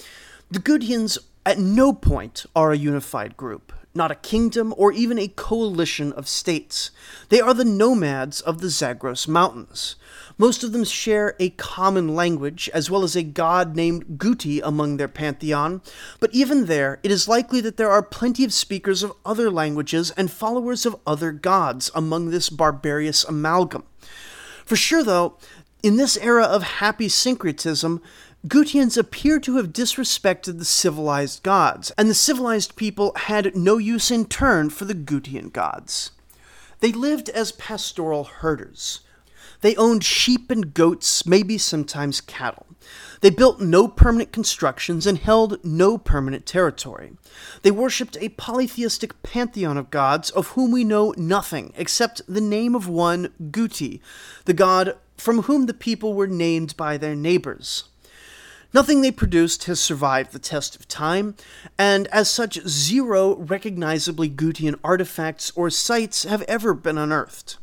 The 0.51 0.59
Gutians 0.59 1.17
at 1.45 1.59
no 1.59 1.93
point 1.93 2.45
are 2.55 2.71
a 2.71 2.77
unified 2.77 3.37
group 3.37 3.71
not 3.95 4.11
a 4.11 4.15
kingdom 4.15 4.73
or 4.77 4.91
even 4.91 5.19
a 5.19 5.27
coalition 5.27 6.11
of 6.13 6.27
states. 6.27 6.91
They 7.29 7.39
are 7.39 7.53
the 7.53 7.65
nomads 7.65 8.41
of 8.41 8.59
the 8.59 8.69
Zagros 8.69 9.27
Mountains. 9.27 9.95
Most 10.37 10.63
of 10.63 10.71
them 10.71 10.83
share 10.83 11.35
a 11.39 11.51
common 11.51 12.15
language, 12.15 12.69
as 12.73 12.89
well 12.89 13.03
as 13.03 13.15
a 13.15 13.23
god 13.23 13.75
named 13.75 14.17
Guti 14.17 14.61
among 14.63 14.97
their 14.97 15.07
pantheon, 15.07 15.81
but 16.19 16.33
even 16.33 16.65
there, 16.65 16.99
it 17.03 17.11
is 17.11 17.27
likely 17.27 17.61
that 17.61 17.77
there 17.77 17.91
are 17.91 18.01
plenty 18.01 18.43
of 18.43 18.51
speakers 18.51 19.03
of 19.03 19.13
other 19.25 19.51
languages 19.51 20.11
and 20.11 20.31
followers 20.31 20.85
of 20.85 20.95
other 21.05 21.31
gods 21.31 21.91
among 21.93 22.31
this 22.31 22.49
barbarous 22.49 23.23
amalgam. 23.23 23.83
For 24.65 24.75
sure, 24.75 25.03
though, 25.03 25.37
in 25.83 25.97
this 25.97 26.17
era 26.17 26.45
of 26.45 26.63
happy 26.63 27.09
syncretism, 27.09 28.01
Gutians 28.45 28.97
appear 28.97 29.39
to 29.39 29.55
have 29.55 29.71
disrespected 29.71 30.59
the 30.59 30.65
civilized 30.65 31.43
gods, 31.43 31.93
and 31.97 32.09
the 32.09 32.13
civilized 32.13 32.75
people 32.75 33.13
had 33.15 33.55
no 33.55 33.77
use 33.77 34.11
in 34.11 34.25
turn 34.25 34.69
for 34.69 34.83
the 34.83 34.93
Gutian 34.93 35.49
gods. 35.53 36.11
They 36.81 36.91
lived 36.91 37.29
as 37.29 37.53
pastoral 37.53 38.25
herders. 38.25 38.99
They 39.61 39.77
owned 39.77 40.03
sheep 40.03 40.51
and 40.51 40.73
goats, 40.73 41.25
maybe 41.25 41.57
sometimes 41.57 42.19
cattle. 42.19 42.65
They 43.21 43.29
built 43.29 43.61
no 43.61 43.87
permanent 43.87 44.33
constructions 44.33 45.07
and 45.07 45.19
held 45.19 45.63
no 45.63 45.97
permanent 45.97 46.45
territory. 46.45 47.13
They 47.61 47.71
worshipped 47.71 48.17
a 48.19 48.27
polytheistic 48.27 49.23
pantheon 49.23 49.77
of 49.77 49.89
gods 49.89 50.29
of 50.31 50.47
whom 50.47 50.69
we 50.69 50.83
know 50.83 51.13
nothing 51.15 51.71
except 51.77 52.21
the 52.27 52.41
name 52.41 52.75
of 52.75 52.89
one, 52.89 53.29
Guti, 53.51 54.01
the 54.43 54.53
god 54.53 54.97
from 55.15 55.43
whom 55.43 55.67
the 55.67 55.73
people 55.73 56.13
were 56.13 56.27
named 56.27 56.75
by 56.75 56.97
their 56.97 57.15
neighbors. 57.15 57.85
Nothing 58.73 59.01
they 59.01 59.11
produced 59.11 59.65
has 59.65 59.79
survived 59.79 60.31
the 60.31 60.39
test 60.39 60.75
of 60.75 60.87
time, 60.87 61.35
and 61.77 62.07
as 62.07 62.27
such, 62.27 62.59
zero 62.67 63.35
recognizably 63.35 64.27
Gutian 64.29 64.79
artifacts 64.83 65.51
or 65.55 65.69
sites 65.69 66.23
have 66.23 66.41
ever 66.43 66.73
been 66.73 66.97
unearthed. 66.97 67.57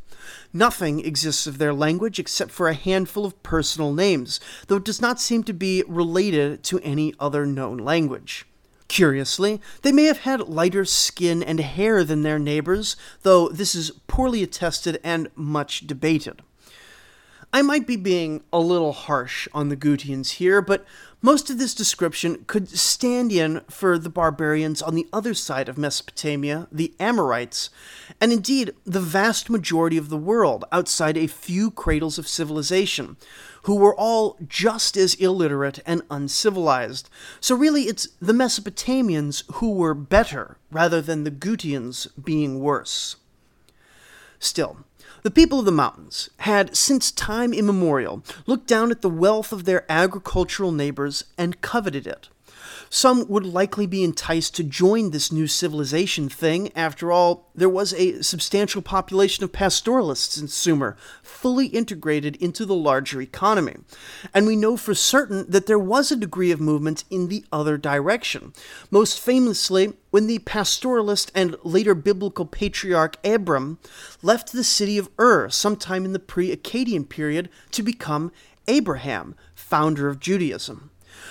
Nothing 0.53 1.05
exists 1.05 1.49
of 1.49 1.59
their 1.59 1.75
language 1.75 2.21
except 2.21 2.53
for 2.53 2.69
a 2.69 2.75
handful 2.75 3.25
of 3.25 3.43
personal 3.43 3.93
names, 3.93 4.39
though 4.69 4.77
it 4.77 4.85
does 4.85 5.01
not 5.01 5.21
seem 5.21 5.43
to 5.45 5.53
be 5.53 5.83
related 5.89 6.63
to 6.65 6.79
any 6.81 7.13
other 7.19 7.45
known 7.45 7.79
language. 7.79 8.47
Curiously, 8.87 9.61
they 9.83 9.91
may 9.91 10.05
have 10.05 10.19
had 10.19 10.49
lighter 10.49 10.85
skin 10.85 11.43
and 11.43 11.59
hair 11.59 12.05
than 12.05 12.23
their 12.23 12.39
neighbors, 12.39 12.95
though 13.23 13.49
this 13.49 13.75
is 13.75 13.91
poorly 14.07 14.45
attested 14.45 15.01
and 15.03 15.29
much 15.35 15.89
debated. 15.89 16.43
I 17.53 17.63
might 17.63 17.85
be 17.85 17.97
being 17.97 18.45
a 18.53 18.61
little 18.61 18.93
harsh 18.93 19.49
on 19.53 19.71
the 19.71 19.77
Gutians 19.77 20.33
here, 20.35 20.63
but 20.63 20.85
most 21.21 21.51
of 21.51 21.59
this 21.59 21.75
description 21.75 22.45
could 22.47 22.69
stand 22.69 23.33
in 23.33 23.63
for 23.69 23.99
the 23.99 24.09
barbarians 24.09 24.81
on 24.81 24.95
the 24.95 25.09
other 25.13 25.35
side 25.35 25.69
of 25.69 25.77
Mesopotamia, 25.77 26.69
the 26.71 26.95
Amorites, 27.01 27.69
and 28.21 28.33
indeed 28.33 28.73
the 28.85 29.01
vast 29.01 29.51
majority 29.51 29.97
of 29.97 30.11
the 30.11 30.17
world 30.17 30.65
outside 30.71 31.17
a 31.17 31.27
few 31.27 31.73
cradles 31.73 32.19
of 32.19 32.29
civilization, 32.29 33.17
who 33.65 33.75
were 33.75 33.97
all 33.97 34.39
just 34.47 34.97
as 34.97 35.15
illiterate 35.15 35.81
and 35.85 36.03
uncivilized. 36.09 37.11
So, 37.41 37.57
really, 37.57 37.83
it's 37.83 38.07
the 38.23 38.33
Mesopotamians 38.33 39.43
who 39.55 39.73
were 39.73 39.95
better 39.95 40.57
rather 40.71 41.03
than 41.03 41.25
the 41.25 41.33
Gutians 41.33 42.07
being 42.23 42.61
worse. 42.61 43.17
Still, 44.39 44.85
the 45.23 45.31
people 45.31 45.59
of 45.59 45.65
the 45.65 45.73
mountains 45.73 46.31
had, 46.39 46.77
since 46.77 47.13
time 47.13 47.53
immemorial, 47.53 48.23
looked 48.47 48.67
down 48.67 48.91
at 48.91 49.03
the 49.03 49.11
wealth 49.11 49.53
of 49.53 49.65
their 49.65 49.85
agricultural 49.91 50.73
neighbors 50.73 51.25
and 51.37 51.61
coveted 51.61 52.07
it. 52.07 52.29
Some 52.93 53.29
would 53.29 53.47
likely 53.47 53.87
be 53.87 54.03
enticed 54.03 54.57
to 54.57 54.65
join 54.65 55.11
this 55.11 55.31
new 55.31 55.47
civilization 55.47 56.29
thing. 56.29 56.73
After 56.75 57.13
all, 57.13 57.49
there 57.55 57.69
was 57.69 57.95
a 57.95 58.21
substantial 58.21 58.83
population 58.83 59.45
of 59.45 59.53
pastoralists 59.53 60.37
in 60.37 60.49
Sumer, 60.49 60.97
fully 61.23 61.67
integrated 61.67 62.35
into 62.37 62.67
the 62.67 62.75
larger 62.75 63.23
economy. 63.23 63.77
And 64.35 64.45
we 64.45 64.57
know 64.57 64.77
for 64.77 64.93
certain 64.93 65.49
that 65.49 65.67
there 65.67 65.79
was 65.79 66.11
a 66.11 66.17
degree 66.17 66.51
of 66.51 66.61
movement 66.61 67.05
in 67.11 67.29
the 67.29 67.45
other 67.53 67.79
direction. 67.79 68.53
Most 68.91 69.21
famously, 69.21 69.93
when 70.11 70.27
the 70.27 70.41
pastoralist 70.41 71.31
and 71.33 71.55
later 71.63 71.95
biblical 71.95 72.45
patriarch 72.45 73.25
Abram 73.25 73.79
left 74.21 74.51
the 74.51 74.65
city 74.65 74.99
of 74.99 75.11
Ur 75.17 75.49
sometime 75.49 76.05
in 76.05 76.13
the 76.13 76.19
pre 76.19 76.55
Akkadian 76.55 77.09
period 77.09 77.51
to 77.71 77.85
become 77.85 78.33
Abraham, 78.67 79.37
founder 79.55 80.09
of 80.09 80.19
Judaism. 80.19 80.91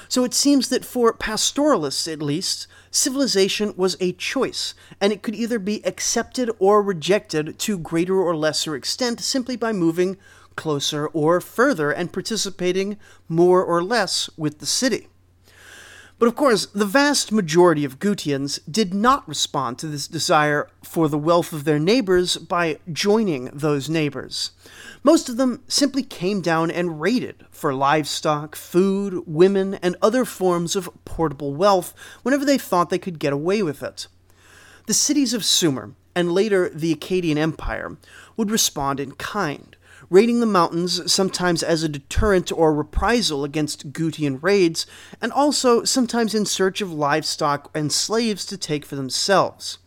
So 0.10 0.24
it 0.24 0.34
seems 0.34 0.70
that 0.70 0.84
for 0.84 1.14
pastoralists, 1.14 2.08
at 2.08 2.20
least, 2.20 2.66
civilization 2.90 3.76
was 3.78 3.96
a 4.00 4.14
choice, 4.14 4.74
and 5.00 5.14
it 5.14 5.22
could 5.22 5.36
either 5.36 5.60
be 5.60 5.86
accepted 5.86 6.50
or 6.58 6.82
rejected 6.82 7.60
to 7.60 7.78
greater 7.78 8.16
or 8.16 8.36
lesser 8.36 8.76
extent 8.76 9.22
simply 9.22 9.56
by 9.56 9.72
moving 9.72 10.18
closer 10.56 11.08
or 11.08 11.40
further 11.40 11.92
and 11.92 12.12
participating 12.12 12.98
more 13.28 13.64
or 13.64 13.84
less 13.84 14.32
with 14.36 14.58
the 14.58 14.66
city. 14.66 15.10
But 16.20 16.28
of 16.28 16.36
course, 16.36 16.66
the 16.66 16.86
vast 16.86 17.32
majority 17.32 17.86
of 17.86 17.98
Gutians 17.98 18.60
did 18.70 18.94
not 18.94 19.26
respond 19.26 19.80
to 19.80 19.88
this 19.88 20.06
desire 20.06 20.70
for 20.84 21.08
the 21.08 21.18
wealth 21.18 21.54
of 21.54 21.64
their 21.64 21.80
neighbors 21.80 22.36
by 22.36 22.80
joining 22.92 23.46
those 23.46 23.90
neighbors. 23.90 24.52
Most 25.02 25.30
of 25.30 25.38
them 25.38 25.64
simply 25.70 26.04
came 26.04 26.42
down 26.42 26.72
and 26.72 27.00
raided 27.00 27.46
for 27.52 27.74
livestock, 27.74 28.58
food, 28.58 29.24
women, 29.26 29.76
and 29.76 29.96
other 30.02 30.26
forms 30.26 30.76
of 30.76 30.90
portable 31.06 31.54
wealth 31.54 31.94
whenever 32.22 32.44
they 32.44 32.58
thought 32.58 32.90
they 32.90 33.00
could 33.00 33.18
get 33.18 33.32
away 33.32 33.64
with 33.64 33.82
it. 33.82 34.08
The 34.88 34.94
cities 34.94 35.34
of 35.34 35.46
Sumer, 35.46 35.94
and 36.14 36.34
later 36.34 36.68
the 36.68 36.94
Akkadian 36.94 37.38
Empire, 37.38 37.96
would 38.36 38.52
respond 38.52 39.00
in 39.00 39.14
kind 39.14 39.78
raiding 40.10 40.40
the 40.40 40.46
mountains 40.46 41.12
sometimes 41.12 41.62
as 41.62 41.84
a 41.84 41.90
deterrent 41.90 42.52
or 42.52 42.74
reprisal 42.74 43.44
against 43.44 43.94
Gutian 43.94 44.42
raids, 44.42 44.86
and 45.22 45.32
also 45.32 45.84
sometimes 45.84 46.34
in 46.34 46.46
search 46.46 46.82
of 46.82 46.92
livestock 46.92 47.70
and 47.76 47.92
slaves 47.92 48.46
to 48.48 48.58
take 48.58 48.86
for 48.86 48.96
themselves. 48.96 49.78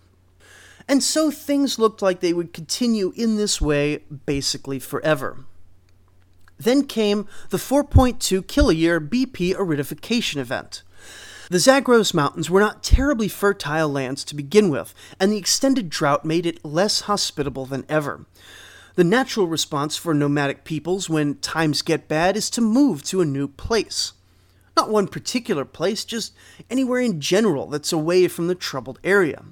And 0.88 1.02
so 1.02 1.30
things 1.30 1.78
looked 1.78 2.02
like 2.02 2.20
they 2.20 2.32
would 2.32 2.52
continue 2.52 3.12
in 3.16 3.36
this 3.36 3.60
way 3.60 3.98
basically 4.26 4.78
forever. 4.78 5.44
Then 6.58 6.84
came 6.84 7.26
the 7.50 7.56
4.2 7.56 8.42
kiloyear 8.42 9.08
BP 9.08 9.54
aridification 9.54 10.36
event. 10.36 10.82
The 11.50 11.58
Zagros 11.58 12.14
Mountains 12.14 12.48
were 12.48 12.60
not 12.60 12.82
terribly 12.82 13.28
fertile 13.28 13.88
lands 13.88 14.24
to 14.24 14.36
begin 14.36 14.70
with, 14.70 14.94
and 15.20 15.32
the 15.32 15.36
extended 15.36 15.90
drought 15.90 16.24
made 16.24 16.46
it 16.46 16.64
less 16.64 17.02
hospitable 17.02 17.66
than 17.66 17.84
ever. 17.88 18.26
The 18.94 19.04
natural 19.04 19.46
response 19.46 19.96
for 19.96 20.12
nomadic 20.12 20.64
peoples 20.64 21.08
when 21.08 21.36
times 21.36 21.80
get 21.80 22.08
bad 22.08 22.36
is 22.36 22.50
to 22.50 22.60
move 22.60 23.02
to 23.04 23.22
a 23.22 23.26
new 23.26 23.48
place. 23.48 24.12
Not 24.76 24.90
one 24.90 25.08
particular 25.08 25.64
place, 25.64 26.04
just 26.04 26.34
anywhere 26.68 27.00
in 27.00 27.20
general 27.20 27.66
that's 27.68 27.92
away 27.92 28.28
from 28.28 28.48
the 28.48 28.54
troubled 28.54 28.98
area. 29.02 29.44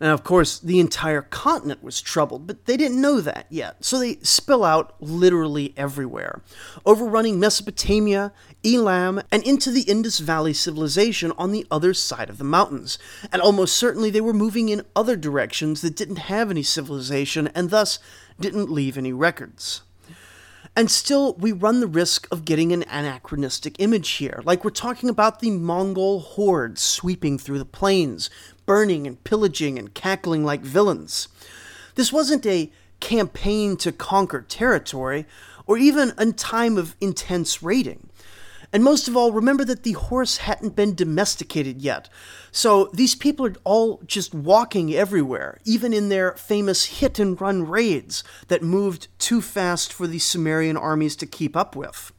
Now, 0.00 0.12
of 0.12 0.24
course, 0.24 0.58
the 0.58 0.78
entire 0.78 1.22
continent 1.22 1.82
was 1.82 2.02
troubled, 2.02 2.46
but 2.46 2.66
they 2.66 2.76
didn't 2.76 3.00
know 3.00 3.20
that 3.20 3.46
yet, 3.48 3.84
so 3.84 3.98
they 3.98 4.16
spill 4.22 4.62
out 4.62 4.94
literally 5.00 5.72
everywhere, 5.76 6.42
overrunning 6.84 7.40
Mesopotamia, 7.40 8.32
Elam, 8.64 9.22
and 9.32 9.42
into 9.42 9.70
the 9.70 9.82
Indus 9.82 10.18
Valley 10.18 10.52
civilization 10.52 11.32
on 11.38 11.52
the 11.52 11.66
other 11.70 11.94
side 11.94 12.28
of 12.28 12.38
the 12.38 12.44
mountains. 12.44 12.98
And 13.32 13.40
almost 13.40 13.76
certainly 13.76 14.10
they 14.10 14.20
were 14.20 14.34
moving 14.34 14.68
in 14.68 14.84
other 14.94 15.16
directions 15.16 15.80
that 15.80 15.96
didn't 15.96 16.16
have 16.16 16.50
any 16.50 16.62
civilization 16.62 17.48
and 17.54 17.70
thus 17.70 17.98
didn't 18.38 18.70
leave 18.70 18.98
any 18.98 19.12
records. 19.12 19.82
And 20.78 20.90
still, 20.90 21.32
we 21.36 21.52
run 21.52 21.80
the 21.80 21.86
risk 21.86 22.28
of 22.30 22.44
getting 22.44 22.70
an 22.70 22.82
anachronistic 22.90 23.76
image 23.78 24.10
here, 24.10 24.42
like 24.44 24.62
we're 24.62 24.70
talking 24.70 25.08
about 25.08 25.40
the 25.40 25.50
Mongol 25.50 26.20
hordes 26.20 26.82
sweeping 26.82 27.38
through 27.38 27.58
the 27.58 27.64
plains, 27.64 28.28
burning 28.66 29.06
and 29.06 29.22
pillaging 29.24 29.78
and 29.78 29.94
cackling 29.94 30.44
like 30.44 30.60
villains. 30.60 31.28
This 31.94 32.12
wasn't 32.12 32.44
a 32.44 32.70
campaign 33.00 33.76
to 33.78 33.92
conquer 33.92 34.42
territory, 34.42 35.26
or 35.66 35.78
even 35.78 36.12
a 36.18 36.32
time 36.32 36.76
of 36.76 36.94
intense 37.00 37.62
raiding. 37.62 38.08
And 38.72 38.82
most 38.82 39.08
of 39.08 39.16
all, 39.16 39.32
remember 39.32 39.64
that 39.64 39.84
the 39.84 39.92
horse 39.92 40.38
hadn't 40.38 40.76
been 40.76 40.94
domesticated 40.94 41.80
yet. 41.80 42.08
So 42.50 42.90
these 42.92 43.14
people 43.14 43.46
are 43.46 43.54
all 43.64 44.00
just 44.06 44.34
walking 44.34 44.92
everywhere, 44.92 45.58
even 45.64 45.92
in 45.92 46.08
their 46.08 46.32
famous 46.32 46.86
hit 46.86 47.18
and 47.18 47.40
run 47.40 47.66
raids 47.66 48.24
that 48.48 48.62
moved 48.62 49.08
too 49.18 49.40
fast 49.40 49.92
for 49.92 50.06
the 50.06 50.18
Sumerian 50.18 50.76
armies 50.76 51.16
to 51.16 51.26
keep 51.26 51.56
up 51.56 51.76
with. 51.76 52.12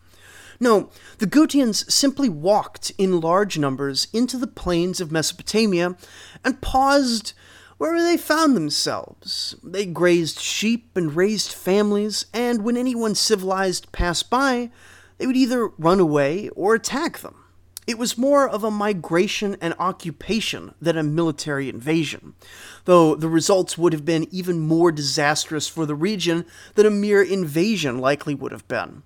No, 0.60 0.90
the 1.20 1.28
Gutians 1.28 1.90
simply 1.92 2.30
walked 2.30 2.92
in 2.98 3.22
large 3.22 3.58
numbers 3.58 4.08
into 4.12 4.38
the 4.38 4.48
plains 4.48 5.00
of 5.00 5.12
Mesopotamia 5.12 5.96
and 6.44 6.62
paused 6.62 7.34
wherever 7.78 8.04
they 8.04 8.18
found 8.18 8.56
themselves. 8.56 9.56
They 9.64 9.86
grazed 9.86 10.40
sheep 10.40 10.90
and 10.96 11.16
raised 11.16 11.52
families, 11.52 12.26
and 12.34 12.64
when 12.64 12.76
anyone 12.76 13.14
civilized 13.14 13.92
passed 13.92 14.30
by, 14.30 14.72
they 15.18 15.28
would 15.28 15.38
either 15.38 15.68
run 15.78 16.00
away 16.00 16.50
or 16.50 16.74
attack 16.74 17.20
them. 17.20 17.36
It 17.86 17.98
was 17.98 18.18
more 18.18 18.50
of 18.50 18.66
a 18.66 18.72
migration 18.72 19.56
and 19.62 19.74
occupation 19.80 20.74
than 20.82 20.98
a 20.98 21.04
military 21.04 21.70
invasion, 21.70 22.34
though 22.84 23.16
the 23.16 23.30
results 23.30 23.78
would 23.78 23.94
have 23.94 24.04
been 24.04 24.28
even 24.30 24.60
more 24.60 24.92
disastrous 24.92 25.70
for 25.70 25.86
the 25.86 25.96
region 25.96 26.46
than 26.76 26.86
a 26.86 26.92
mere 26.92 27.24
invasion 27.24 28.00
likely 28.00 28.36
would 28.36 28.52
have 28.52 28.68
been. 28.68 29.04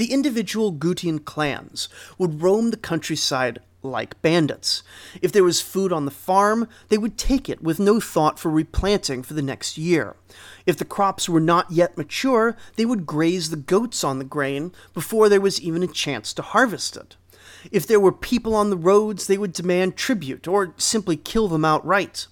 The 0.00 0.14
individual 0.14 0.72
Gutian 0.72 1.22
clans 1.26 1.90
would 2.16 2.40
roam 2.40 2.70
the 2.70 2.78
countryside 2.78 3.58
like 3.82 4.22
bandits. 4.22 4.82
If 5.20 5.30
there 5.30 5.44
was 5.44 5.60
food 5.60 5.92
on 5.92 6.06
the 6.06 6.10
farm, 6.10 6.68
they 6.88 6.96
would 6.96 7.18
take 7.18 7.50
it 7.50 7.62
with 7.62 7.78
no 7.78 8.00
thought 8.00 8.38
for 8.38 8.50
replanting 8.50 9.22
for 9.22 9.34
the 9.34 9.42
next 9.42 9.76
year. 9.76 10.16
If 10.64 10.78
the 10.78 10.86
crops 10.86 11.28
were 11.28 11.38
not 11.38 11.70
yet 11.70 11.98
mature, 11.98 12.56
they 12.76 12.86
would 12.86 13.04
graze 13.04 13.50
the 13.50 13.58
goats 13.58 14.02
on 14.02 14.18
the 14.18 14.24
grain 14.24 14.72
before 14.94 15.28
there 15.28 15.38
was 15.38 15.60
even 15.60 15.82
a 15.82 15.86
chance 15.86 16.32
to 16.32 16.40
harvest 16.40 16.96
it. 16.96 17.16
If 17.70 17.86
there 17.86 18.00
were 18.00 18.10
people 18.10 18.54
on 18.54 18.70
the 18.70 18.78
roads, 18.78 19.26
they 19.26 19.36
would 19.36 19.52
demand 19.52 19.96
tribute 19.96 20.48
or 20.48 20.72
simply 20.78 21.18
kill 21.18 21.46
them 21.46 21.66
outright. 21.66 22.26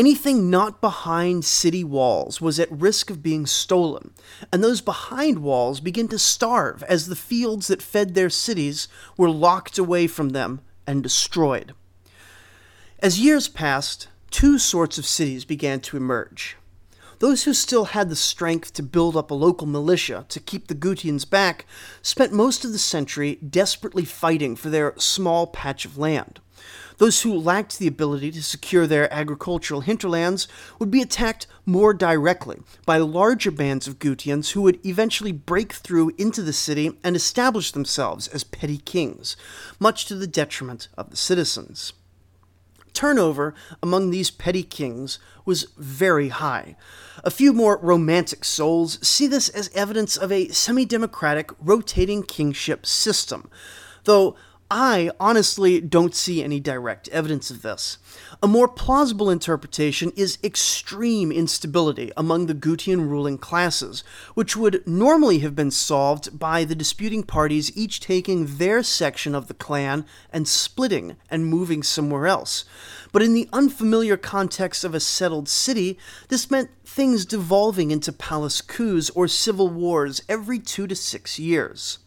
Anything 0.00 0.48
not 0.48 0.80
behind 0.80 1.44
city 1.44 1.84
walls 1.84 2.40
was 2.40 2.58
at 2.58 2.72
risk 2.72 3.10
of 3.10 3.22
being 3.22 3.44
stolen, 3.44 4.14
and 4.50 4.64
those 4.64 4.80
behind 4.80 5.40
walls 5.40 5.78
began 5.78 6.08
to 6.08 6.18
starve 6.18 6.82
as 6.84 7.06
the 7.06 7.14
fields 7.14 7.66
that 7.66 7.82
fed 7.82 8.14
their 8.14 8.30
cities 8.30 8.88
were 9.18 9.28
locked 9.28 9.76
away 9.76 10.06
from 10.06 10.30
them 10.30 10.62
and 10.86 11.02
destroyed. 11.02 11.74
As 13.00 13.20
years 13.20 13.46
passed, 13.46 14.08
two 14.30 14.58
sorts 14.58 14.96
of 14.96 15.04
cities 15.04 15.44
began 15.44 15.80
to 15.80 15.98
emerge. 15.98 16.56
Those 17.18 17.44
who 17.44 17.52
still 17.52 17.84
had 17.84 18.08
the 18.08 18.16
strength 18.16 18.72
to 18.72 18.82
build 18.82 19.18
up 19.18 19.30
a 19.30 19.34
local 19.34 19.66
militia 19.66 20.24
to 20.30 20.40
keep 20.40 20.68
the 20.68 20.74
Gutians 20.74 21.28
back 21.28 21.66
spent 22.00 22.32
most 22.32 22.64
of 22.64 22.72
the 22.72 22.78
century 22.78 23.34
desperately 23.34 24.06
fighting 24.06 24.56
for 24.56 24.70
their 24.70 24.94
small 24.96 25.46
patch 25.46 25.84
of 25.84 25.98
land. 25.98 26.40
Those 27.00 27.22
who 27.22 27.32
lacked 27.32 27.78
the 27.78 27.86
ability 27.86 28.30
to 28.32 28.42
secure 28.42 28.86
their 28.86 29.10
agricultural 29.10 29.80
hinterlands 29.80 30.46
would 30.78 30.90
be 30.90 31.00
attacked 31.00 31.46
more 31.64 31.94
directly 31.94 32.60
by 32.84 32.98
larger 32.98 33.50
bands 33.50 33.88
of 33.88 33.98
Gutians 33.98 34.50
who 34.50 34.60
would 34.60 34.84
eventually 34.84 35.32
break 35.32 35.72
through 35.72 36.12
into 36.18 36.42
the 36.42 36.52
city 36.52 36.98
and 37.02 37.16
establish 37.16 37.72
themselves 37.72 38.28
as 38.28 38.44
petty 38.44 38.76
kings, 38.76 39.34
much 39.78 40.04
to 40.06 40.14
the 40.14 40.26
detriment 40.26 40.88
of 40.98 41.08
the 41.08 41.16
citizens. 41.16 41.94
Turnover 42.92 43.54
among 43.82 44.10
these 44.10 44.30
petty 44.30 44.62
kings 44.62 45.18
was 45.46 45.68
very 45.78 46.28
high. 46.28 46.76
A 47.24 47.30
few 47.30 47.54
more 47.54 47.78
romantic 47.78 48.44
souls 48.44 48.98
see 49.00 49.26
this 49.26 49.48
as 49.48 49.70
evidence 49.74 50.18
of 50.18 50.30
a 50.30 50.48
semi 50.48 50.84
democratic 50.84 51.50
rotating 51.60 52.22
kingship 52.22 52.84
system, 52.84 53.48
though 54.04 54.36
I 54.72 55.10
honestly 55.18 55.80
don't 55.80 56.14
see 56.14 56.44
any 56.44 56.60
direct 56.60 57.08
evidence 57.08 57.50
of 57.50 57.62
this. 57.62 57.98
A 58.40 58.46
more 58.46 58.68
plausible 58.68 59.28
interpretation 59.28 60.12
is 60.14 60.38
extreme 60.44 61.32
instability 61.32 62.12
among 62.16 62.46
the 62.46 62.54
Gutian 62.54 63.10
ruling 63.10 63.36
classes, 63.36 64.04
which 64.34 64.56
would 64.56 64.86
normally 64.86 65.40
have 65.40 65.56
been 65.56 65.72
solved 65.72 66.38
by 66.38 66.62
the 66.62 66.76
disputing 66.76 67.24
parties 67.24 67.76
each 67.76 67.98
taking 67.98 68.58
their 68.58 68.84
section 68.84 69.34
of 69.34 69.48
the 69.48 69.54
clan 69.54 70.06
and 70.32 70.46
splitting 70.46 71.16
and 71.28 71.46
moving 71.46 71.82
somewhere 71.82 72.28
else. 72.28 72.64
But 73.10 73.22
in 73.22 73.34
the 73.34 73.48
unfamiliar 73.52 74.16
context 74.16 74.84
of 74.84 74.94
a 74.94 75.00
settled 75.00 75.48
city, 75.48 75.98
this 76.28 76.48
meant 76.48 76.70
things 76.84 77.26
devolving 77.26 77.90
into 77.90 78.12
palace 78.12 78.60
coups 78.60 79.10
or 79.10 79.26
civil 79.26 79.68
wars 79.68 80.22
every 80.28 80.60
two 80.60 80.86
to 80.86 80.94
six 80.94 81.40
years. 81.40 81.98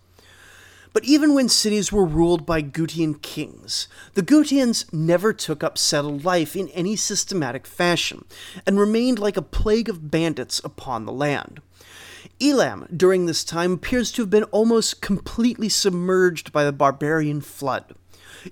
But 0.93 1.03
even 1.06 1.34
when 1.34 1.49
cities 1.49 1.91
were 1.91 2.06
ruled 2.06 2.45
by 2.45 2.62
Gutian 2.62 3.19
kings, 3.21 3.88
the 4.13 4.21
Gutians 4.21 4.91
never 4.93 5.34
took 5.34 5.63
up 5.63 5.77
settled 5.77 6.23
life 6.23 6.56
in 6.56 6.69
any 6.69 6.95
systematic 6.95 7.65
fashion, 7.65 8.25
and 8.67 8.79
remained 8.79 9.17
like 9.17 9.36
a 9.36 9.41
plague 9.41 9.89
of 9.89 10.12
bandits 10.12 10.62
upon 10.63 11.06
the 11.06 11.12
land. 11.12 11.62
Elam, 12.39 12.88
during 12.95 13.25
this 13.25 13.43
time, 13.43 13.73
appears 13.73 14.12
to 14.12 14.21
have 14.21 14.29
been 14.29 14.43
almost 14.45 15.01
completely 15.01 15.67
submerged 15.67 16.51
by 16.51 16.63
the 16.63 16.71
barbarian 16.71 17.41
flood. 17.41 17.95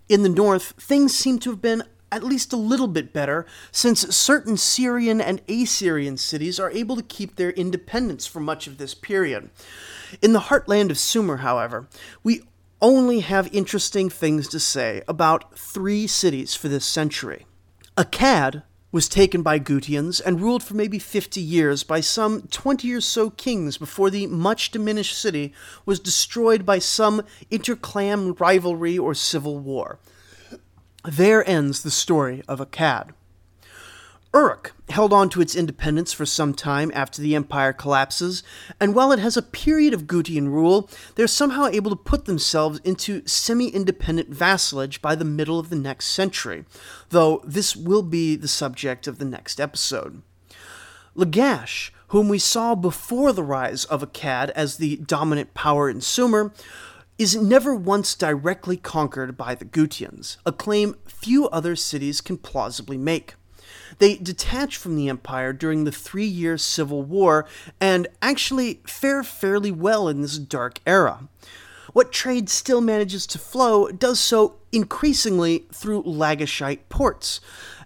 In 0.10 0.24
the 0.24 0.30
north, 0.30 0.74
things 0.80 1.16
seem 1.16 1.40
to 1.40 1.52
have 1.52 1.62
been 1.62 1.84
at 2.12 2.24
least 2.24 2.52
a 2.52 2.58
little 2.58 2.88
bit 2.88 3.14
better, 3.14 3.46
since 3.72 4.02
certain 4.16 4.58
Syrian 4.58 5.22
and 5.22 5.42
Assyrian 5.48 6.18
cities 6.18 6.60
are 6.60 6.72
able 6.72 6.96
to 6.98 7.04
keep 7.04 7.36
their 7.36 7.52
independence 7.52 8.28
for 8.28 8.42
much 8.42 8.68
of 8.68 8.78
this 8.78 8.94
period. 8.94 9.50
In 10.22 10.34
the 10.34 10.40
heartland 10.40 10.90
of 10.90 10.98
Sumer, 10.98 11.38
however, 11.38 11.88
we 12.24 12.42
only 12.82 13.20
have 13.20 13.54
interesting 13.54 14.10
things 14.10 14.48
to 14.50 14.60
say 14.60 15.04
about 15.08 15.58
three 15.58 16.08
cities 16.08 16.56
for 16.56 16.68
this 16.68 16.86
century. 16.86 17.46
Akkad 17.96 18.64
was 18.92 19.08
taken 19.08 19.42
by 19.42 19.60
Gutians 19.60 20.22
and 20.26 20.42
ruled 20.42 20.64
for 20.64 20.74
maybe 20.74 21.00
50 21.00 21.40
years 21.40 21.84
by 21.84 22.02
some 22.02 22.42
20 22.52 22.92
or 22.94 23.02
so 23.02 23.30
kings 23.30 23.78
before 23.78 24.10
the 24.10 24.28
much 24.28 24.72
diminished 24.72 25.18
city 25.18 25.54
was 25.86 26.00
destroyed 26.00 26.66
by 26.66 26.80
some 26.80 27.22
interclan 27.50 28.38
rivalry 28.40 28.98
or 28.98 29.14
civil 29.14 29.60
war. 29.60 30.00
There 31.06 31.48
ends 31.50 31.84
the 31.84 31.92
story 31.92 32.44
of 32.48 32.60
Akkad. 32.60 33.12
Uruk 34.34 34.74
held 34.90 35.12
on 35.12 35.30
to 35.30 35.42
its 35.42 35.56
independence 35.56 36.14
for 36.14 36.26
some 36.26 36.54
time 36.54 36.90
after 36.94 37.22
the 37.22 37.36
empire 37.36 37.74
collapses, 37.74 38.44
and 38.80 38.96
while 38.96 39.12
it 39.12 39.20
has 39.20 39.36
a 39.36 39.42
period 39.42 39.94
of 39.94 40.08
Gutian 40.08 40.48
rule, 40.48 40.90
they're 41.16 41.28
somehow 41.28 41.66
able 41.66 41.90
to 41.92 41.98
put 41.98 42.26
themselves 42.26 42.80
into 42.86 43.28
semi 43.28 43.68
independent 43.68 44.30
vassalage 44.30 45.02
by 45.02 45.16
the 45.16 45.26
middle 45.26 45.60
of 45.60 45.70
the 45.70 45.76
next 45.76 46.08
century, 46.08 46.64
though 47.10 47.42
this 47.44 47.76
will 47.76 48.04
be 48.04 48.38
the 48.38 48.48
subject 48.48 49.06
of 49.06 49.18
the 49.18 49.26
next 49.26 49.60
episode. 49.60 50.22
Lagash, 51.16 51.92
whom 52.08 52.30
we 52.30 52.40
saw 52.40 52.74
before 52.74 53.34
the 53.34 53.44
rise 53.44 53.84
of 53.86 54.02
Akkad 54.02 54.50
as 54.52 54.78
the 54.78 54.96
dominant 54.98 55.54
power 55.54 55.90
in 55.90 56.00
Sumer, 56.00 56.54
is 57.18 57.36
never 57.36 57.76
once 57.76 58.16
directly 58.16 58.78
conquered 58.78 59.36
by 59.36 59.56
the 59.56 59.66
Gutians, 59.66 60.38
a 60.46 60.54
claim 60.54 60.96
few 61.06 61.50
other 61.50 61.76
cities 61.76 62.22
can 62.22 62.38
plausibly 62.38 62.98
make. 62.98 63.36
They 64.02 64.16
detach 64.16 64.78
from 64.78 64.96
the 64.96 65.10
empire 65.10 65.54
during 65.54 65.84
the 65.84 65.92
three 65.92 66.26
year 66.26 66.58
civil 66.58 67.04
war 67.04 67.46
and 67.80 68.08
actually 68.20 68.82
fare 68.84 69.22
fairly 69.22 69.70
well 69.70 70.08
in 70.08 70.22
this 70.22 70.40
dark 70.40 70.80
era. 70.88 71.30
what 71.94 72.12
trade 72.12 72.50
still 72.50 72.82
manages 72.82 73.28
to 73.28 73.38
flow 73.38 73.90
does 73.90 74.20
so 74.20 74.56
increasingly 74.72 75.66
through 75.72 76.02
Lagashite 76.02 76.90
ports. 76.90 77.42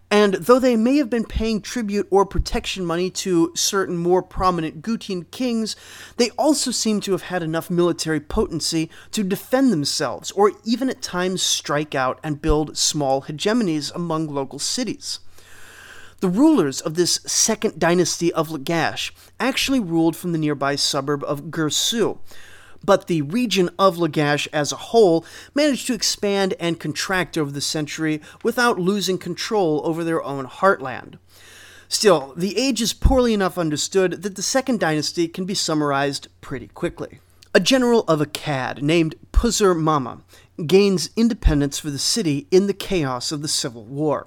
And 0.10 0.36
though 0.36 0.60
they 0.60 0.78
may 0.78 0.96
have 0.98 1.10
been 1.10 1.26
paying 1.26 1.60
tribute 1.60 2.08
or 2.10 2.26
protection 2.26 2.86
money 2.86 3.10
to 3.10 3.52
certain 3.54 3.98
more 3.98 4.24
prominent 4.24 4.82
Gutian 4.82 5.30
kings, 5.32 5.76
they 6.16 6.30
also 6.38 6.72
seem 6.72 7.02
to 7.02 7.12
have 7.12 7.24
had 7.24 7.44
enough 7.44 7.70
military 7.70 8.22
potency 8.22 8.90
to 9.12 9.22
defend 9.22 9.74
themselves, 9.74 10.32
or 10.32 10.54
even 10.64 10.90
at 10.90 11.02
times 11.02 11.42
strike 11.42 11.94
out 11.94 12.22
and 12.24 12.42
build 12.42 12.78
small 12.78 13.24
hegemonies 13.24 13.94
among 13.94 14.28
local 14.28 14.60
cities. 14.60 15.20
The 16.26 16.32
rulers 16.32 16.82
of 16.82 16.96
this 16.96 17.20
second 17.28 17.78
dynasty 17.78 18.34
of 18.34 18.50
Lagash 18.50 19.12
actually 19.40 19.80
ruled 19.80 20.16
from 20.16 20.32
the 20.32 20.40
nearby 20.40 20.76
suburb 20.76 21.24
of 21.24 21.52
Girsu, 21.52 22.18
but 22.84 23.06
the 23.06 23.22
region 23.22 23.70
of 23.78 23.98
Lagash 23.98 24.48
as 24.52 24.72
a 24.72 24.88
whole 24.88 25.24
managed 25.54 25.86
to 25.86 25.94
expand 25.94 26.56
and 26.60 26.80
contract 26.80 27.38
over 27.38 27.52
the 27.52 27.62
century 27.62 28.24
without 28.42 28.80
losing 28.80 29.20
control 29.20 29.84
over 29.86 30.04
their 30.04 30.24
own 30.24 30.48
heartland. 30.48 31.20
Still, 31.90 32.34
the 32.36 32.58
age 32.58 32.82
is 32.82 32.92
poorly 32.92 33.36
enough 33.36 33.60
understood 33.60 34.24
that 34.24 34.36
the 34.36 34.42
Second 34.42 34.80
Dynasty 34.80 35.28
can 35.28 35.46
be 35.46 35.54
summarized 35.54 36.30
pretty 36.42 36.70
quickly. 36.70 37.20
A 37.54 37.60
general 37.60 38.04
of 38.08 38.20
Akkad 38.20 38.82
named 38.82 39.14
Puzur 39.32 39.80
Mama 39.80 40.24
gains 40.66 41.12
independence 41.16 41.78
for 41.78 41.92
the 41.92 42.00
city 42.00 42.48
in 42.50 42.66
the 42.66 42.74
chaos 42.74 43.32
of 43.32 43.44
the 43.44 43.48
Civil 43.48 43.86
War. 43.86 44.26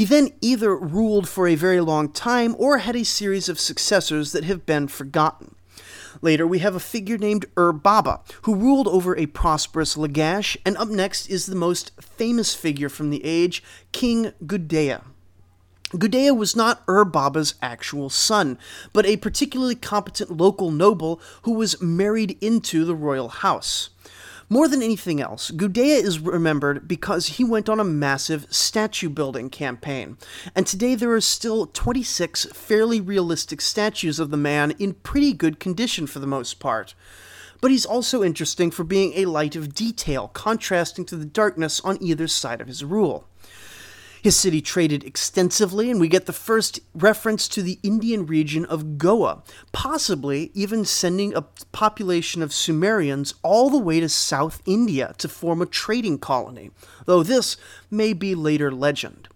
He 0.00 0.06
then 0.06 0.30
either 0.40 0.74
ruled 0.74 1.28
for 1.28 1.46
a 1.46 1.54
very 1.56 1.82
long 1.82 2.08
time 2.10 2.56
or 2.58 2.78
had 2.78 2.96
a 2.96 3.04
series 3.04 3.50
of 3.50 3.60
successors 3.60 4.32
that 4.32 4.44
have 4.44 4.64
been 4.64 4.88
forgotten. 4.88 5.56
Later, 6.22 6.46
we 6.46 6.60
have 6.60 6.74
a 6.74 6.80
figure 6.80 7.18
named 7.18 7.44
Ur 7.58 7.72
Baba, 7.72 8.22
who 8.44 8.54
ruled 8.54 8.88
over 8.88 9.14
a 9.14 9.26
prosperous 9.26 9.98
Lagash, 9.98 10.56
and 10.64 10.74
up 10.78 10.88
next 10.88 11.26
is 11.26 11.44
the 11.44 11.54
most 11.54 11.92
famous 12.00 12.54
figure 12.54 12.88
from 12.88 13.10
the 13.10 13.22
age, 13.22 13.62
King 13.92 14.32
Gudea. 14.46 15.02
Gudea 15.90 16.34
was 16.34 16.56
not 16.56 16.82
Ur 16.88 17.04
Baba's 17.04 17.56
actual 17.60 18.08
son, 18.08 18.56
but 18.94 19.04
a 19.04 19.18
particularly 19.18 19.74
competent 19.74 20.34
local 20.34 20.70
noble 20.70 21.20
who 21.42 21.52
was 21.52 21.82
married 21.82 22.38
into 22.40 22.86
the 22.86 22.94
royal 22.94 23.28
house. 23.28 23.90
More 24.52 24.66
than 24.66 24.82
anything 24.82 25.20
else, 25.20 25.52
Gudea 25.52 26.02
is 26.02 26.18
remembered 26.18 26.88
because 26.88 27.28
he 27.28 27.44
went 27.44 27.68
on 27.68 27.78
a 27.78 27.84
massive 27.84 28.48
statue 28.50 29.08
building 29.08 29.48
campaign, 29.48 30.18
and 30.56 30.66
today 30.66 30.96
there 30.96 31.12
are 31.12 31.20
still 31.20 31.66
26 31.66 32.46
fairly 32.46 33.00
realistic 33.00 33.60
statues 33.60 34.18
of 34.18 34.30
the 34.32 34.36
man 34.36 34.72
in 34.72 34.94
pretty 34.94 35.32
good 35.32 35.60
condition 35.60 36.08
for 36.08 36.18
the 36.18 36.26
most 36.26 36.58
part. 36.58 36.96
But 37.60 37.70
he's 37.70 37.86
also 37.86 38.24
interesting 38.24 38.72
for 38.72 38.82
being 38.82 39.12
a 39.14 39.26
light 39.26 39.54
of 39.54 39.72
detail, 39.72 40.26
contrasting 40.26 41.04
to 41.04 41.16
the 41.16 41.24
darkness 41.24 41.80
on 41.82 42.02
either 42.02 42.26
side 42.26 42.60
of 42.60 42.66
his 42.66 42.82
rule. 42.82 43.28
His 44.22 44.36
city 44.36 44.60
traded 44.60 45.02
extensively, 45.02 45.90
and 45.90 45.98
we 45.98 46.06
get 46.06 46.26
the 46.26 46.32
first 46.34 46.80
reference 46.94 47.48
to 47.48 47.62
the 47.62 47.78
Indian 47.82 48.26
region 48.26 48.66
of 48.66 48.98
Goa, 48.98 49.42
possibly 49.72 50.50
even 50.52 50.84
sending 50.84 51.34
a 51.34 51.46
population 51.72 52.42
of 52.42 52.52
Sumerians 52.52 53.32
all 53.42 53.70
the 53.70 53.78
way 53.78 53.98
to 53.98 54.10
South 54.10 54.60
India 54.66 55.14
to 55.18 55.28
form 55.28 55.62
a 55.62 55.66
trading 55.66 56.18
colony, 56.18 56.70
though 57.06 57.22
this 57.22 57.56
may 57.90 58.12
be 58.12 58.34
later 58.34 58.70
legend. 58.70 59.29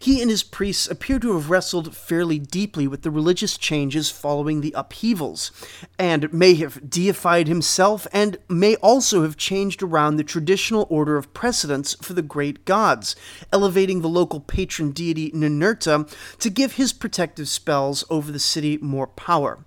He 0.00 0.22
and 0.22 0.30
his 0.30 0.42
priests 0.42 0.88
appear 0.88 1.18
to 1.18 1.34
have 1.34 1.50
wrestled 1.50 1.94
fairly 1.94 2.38
deeply 2.38 2.86
with 2.86 3.02
the 3.02 3.10
religious 3.10 3.58
changes 3.58 4.10
following 4.10 4.60
the 4.60 4.74
upheavals, 4.76 5.50
and 5.98 6.32
may 6.32 6.54
have 6.54 6.88
deified 6.88 7.48
himself 7.48 8.06
and 8.12 8.38
may 8.48 8.76
also 8.76 9.22
have 9.22 9.36
changed 9.36 9.82
around 9.82 10.16
the 10.16 10.24
traditional 10.24 10.86
order 10.88 11.16
of 11.16 11.34
precedence 11.34 11.94
for 12.00 12.12
the 12.12 12.22
great 12.22 12.64
gods, 12.64 13.16
elevating 13.52 14.00
the 14.00 14.08
local 14.08 14.40
patron 14.40 14.92
deity 14.92 15.30
Ninurta 15.32 16.08
to 16.38 16.50
give 16.50 16.72
his 16.72 16.92
protective 16.92 17.48
spells 17.48 18.04
over 18.08 18.30
the 18.30 18.38
city 18.38 18.78
more 18.78 19.06
power. 19.06 19.64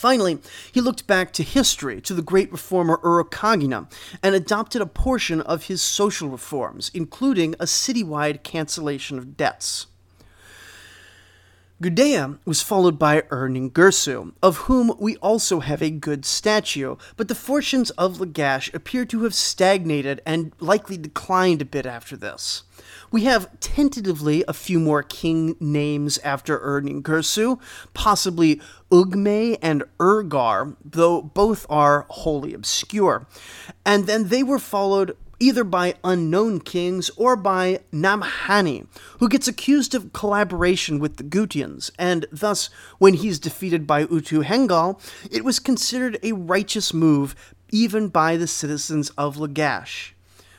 Finally, 0.00 0.38
he 0.72 0.80
looked 0.80 1.06
back 1.06 1.30
to 1.30 1.42
history, 1.42 2.00
to 2.00 2.14
the 2.14 2.22
great 2.22 2.50
reformer 2.50 2.96
Urukagina, 3.04 3.86
and 4.22 4.34
adopted 4.34 4.80
a 4.80 4.86
portion 4.86 5.42
of 5.42 5.64
his 5.64 5.82
social 5.82 6.30
reforms, 6.30 6.90
including 6.94 7.52
a 7.60 7.66
citywide 7.66 8.42
cancellation 8.42 9.18
of 9.18 9.36
debts. 9.36 9.88
Gudea 11.82 12.38
was 12.44 12.60
followed 12.60 12.98
by 12.98 13.22
Ur-Ningirsu, 13.32 14.34
of 14.42 14.56
whom 14.58 14.92
we 14.98 15.16
also 15.16 15.60
have 15.60 15.80
a 15.80 15.88
good 15.88 16.26
statue, 16.26 16.96
but 17.16 17.28
the 17.28 17.34
fortunes 17.34 17.88
of 17.92 18.18
Lagash 18.18 18.72
appear 18.74 19.06
to 19.06 19.22
have 19.22 19.34
stagnated 19.34 20.20
and 20.26 20.52
likely 20.60 20.98
declined 20.98 21.62
a 21.62 21.64
bit 21.64 21.86
after 21.86 22.18
this. 22.18 22.64
We 23.10 23.24
have 23.24 23.58
tentatively 23.60 24.44
a 24.46 24.52
few 24.52 24.78
more 24.78 25.02
king 25.02 25.56
names 25.58 26.18
after 26.18 26.60
Ur-Ningirsu, 26.62 27.58
possibly 27.94 28.60
Ugme 28.92 29.56
and 29.62 29.84
Urgar, 29.98 30.76
though 30.84 31.22
both 31.22 31.64
are 31.70 32.04
wholly 32.10 32.52
obscure. 32.52 33.26
And 33.86 34.06
then 34.06 34.28
they 34.28 34.42
were 34.42 34.58
followed 34.58 35.16
either 35.40 35.64
by 35.64 35.94
unknown 36.04 36.60
kings 36.60 37.10
or 37.16 37.34
by 37.34 37.80
Namhani, 37.92 38.86
who 39.18 39.28
gets 39.28 39.48
accused 39.48 39.94
of 39.94 40.12
collaboration 40.12 40.98
with 40.98 41.16
the 41.16 41.24
Gutians, 41.24 41.90
and 41.98 42.26
thus, 42.30 42.68
when 42.98 43.14
he's 43.14 43.38
defeated 43.38 43.86
by 43.86 44.00
Utu 44.02 44.42
Hengal, 44.42 45.00
it 45.30 45.44
was 45.44 45.58
considered 45.58 46.18
a 46.22 46.32
righteous 46.32 46.94
move 46.94 47.34
even 47.72 48.08
by 48.08 48.36
the 48.36 48.46
citizens 48.46 49.10
of 49.10 49.36
Lagash. 49.36 50.12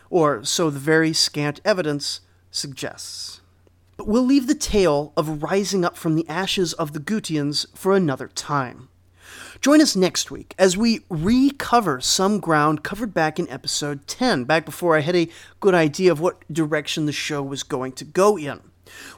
Or 0.09 0.43
so 0.43 0.69
the 0.69 0.79
very 0.79 1.13
scant 1.13 1.61
evidence 1.63 2.21
suggests. 2.49 3.41
But 3.97 4.07
we'll 4.07 4.25
leave 4.25 4.47
the 4.47 4.55
tale 4.55 5.13
of 5.15 5.43
rising 5.43 5.85
up 5.85 5.95
from 5.95 6.15
the 6.15 6.27
ashes 6.27 6.73
of 6.73 6.93
the 6.93 6.99
Gutians 6.99 7.65
for 7.75 7.95
another 7.95 8.27
time. 8.27 8.89
Join 9.61 9.79
us 9.79 9.95
next 9.95 10.31
week 10.31 10.55
as 10.57 10.75
we 10.75 11.01
recover 11.07 12.01
some 12.01 12.39
ground 12.39 12.83
covered 12.83 13.13
back 13.13 13.37
in 13.37 13.47
episode 13.47 14.07
10, 14.07 14.45
back 14.45 14.65
before 14.65 14.97
I 14.97 15.01
had 15.01 15.15
a 15.15 15.29
good 15.59 15.75
idea 15.75 16.11
of 16.11 16.19
what 16.19 16.51
direction 16.51 17.05
the 17.05 17.11
show 17.11 17.43
was 17.43 17.61
going 17.61 17.91
to 17.93 18.03
go 18.03 18.39
in. 18.39 18.61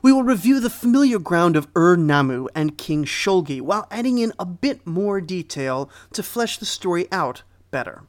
We 0.01 0.11
will 0.11 0.23
review 0.23 0.59
the 0.59 0.69
familiar 0.69 1.17
ground 1.17 1.55
of 1.55 1.69
Ur 1.77 1.95
Nammu 1.95 2.49
and 2.53 2.77
King 2.77 3.05
Shulgi 3.05 3.61
while 3.61 3.87
adding 3.89 4.17
in 4.17 4.33
a 4.37 4.45
bit 4.45 4.85
more 4.85 5.21
detail 5.21 5.89
to 6.11 6.21
flesh 6.21 6.57
the 6.57 6.65
story 6.65 7.07
out 7.09 7.43
better. 7.71 8.03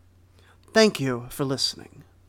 Thank 0.73 0.99
you 0.99 1.27
for 1.31 1.45
listening. 1.45 2.04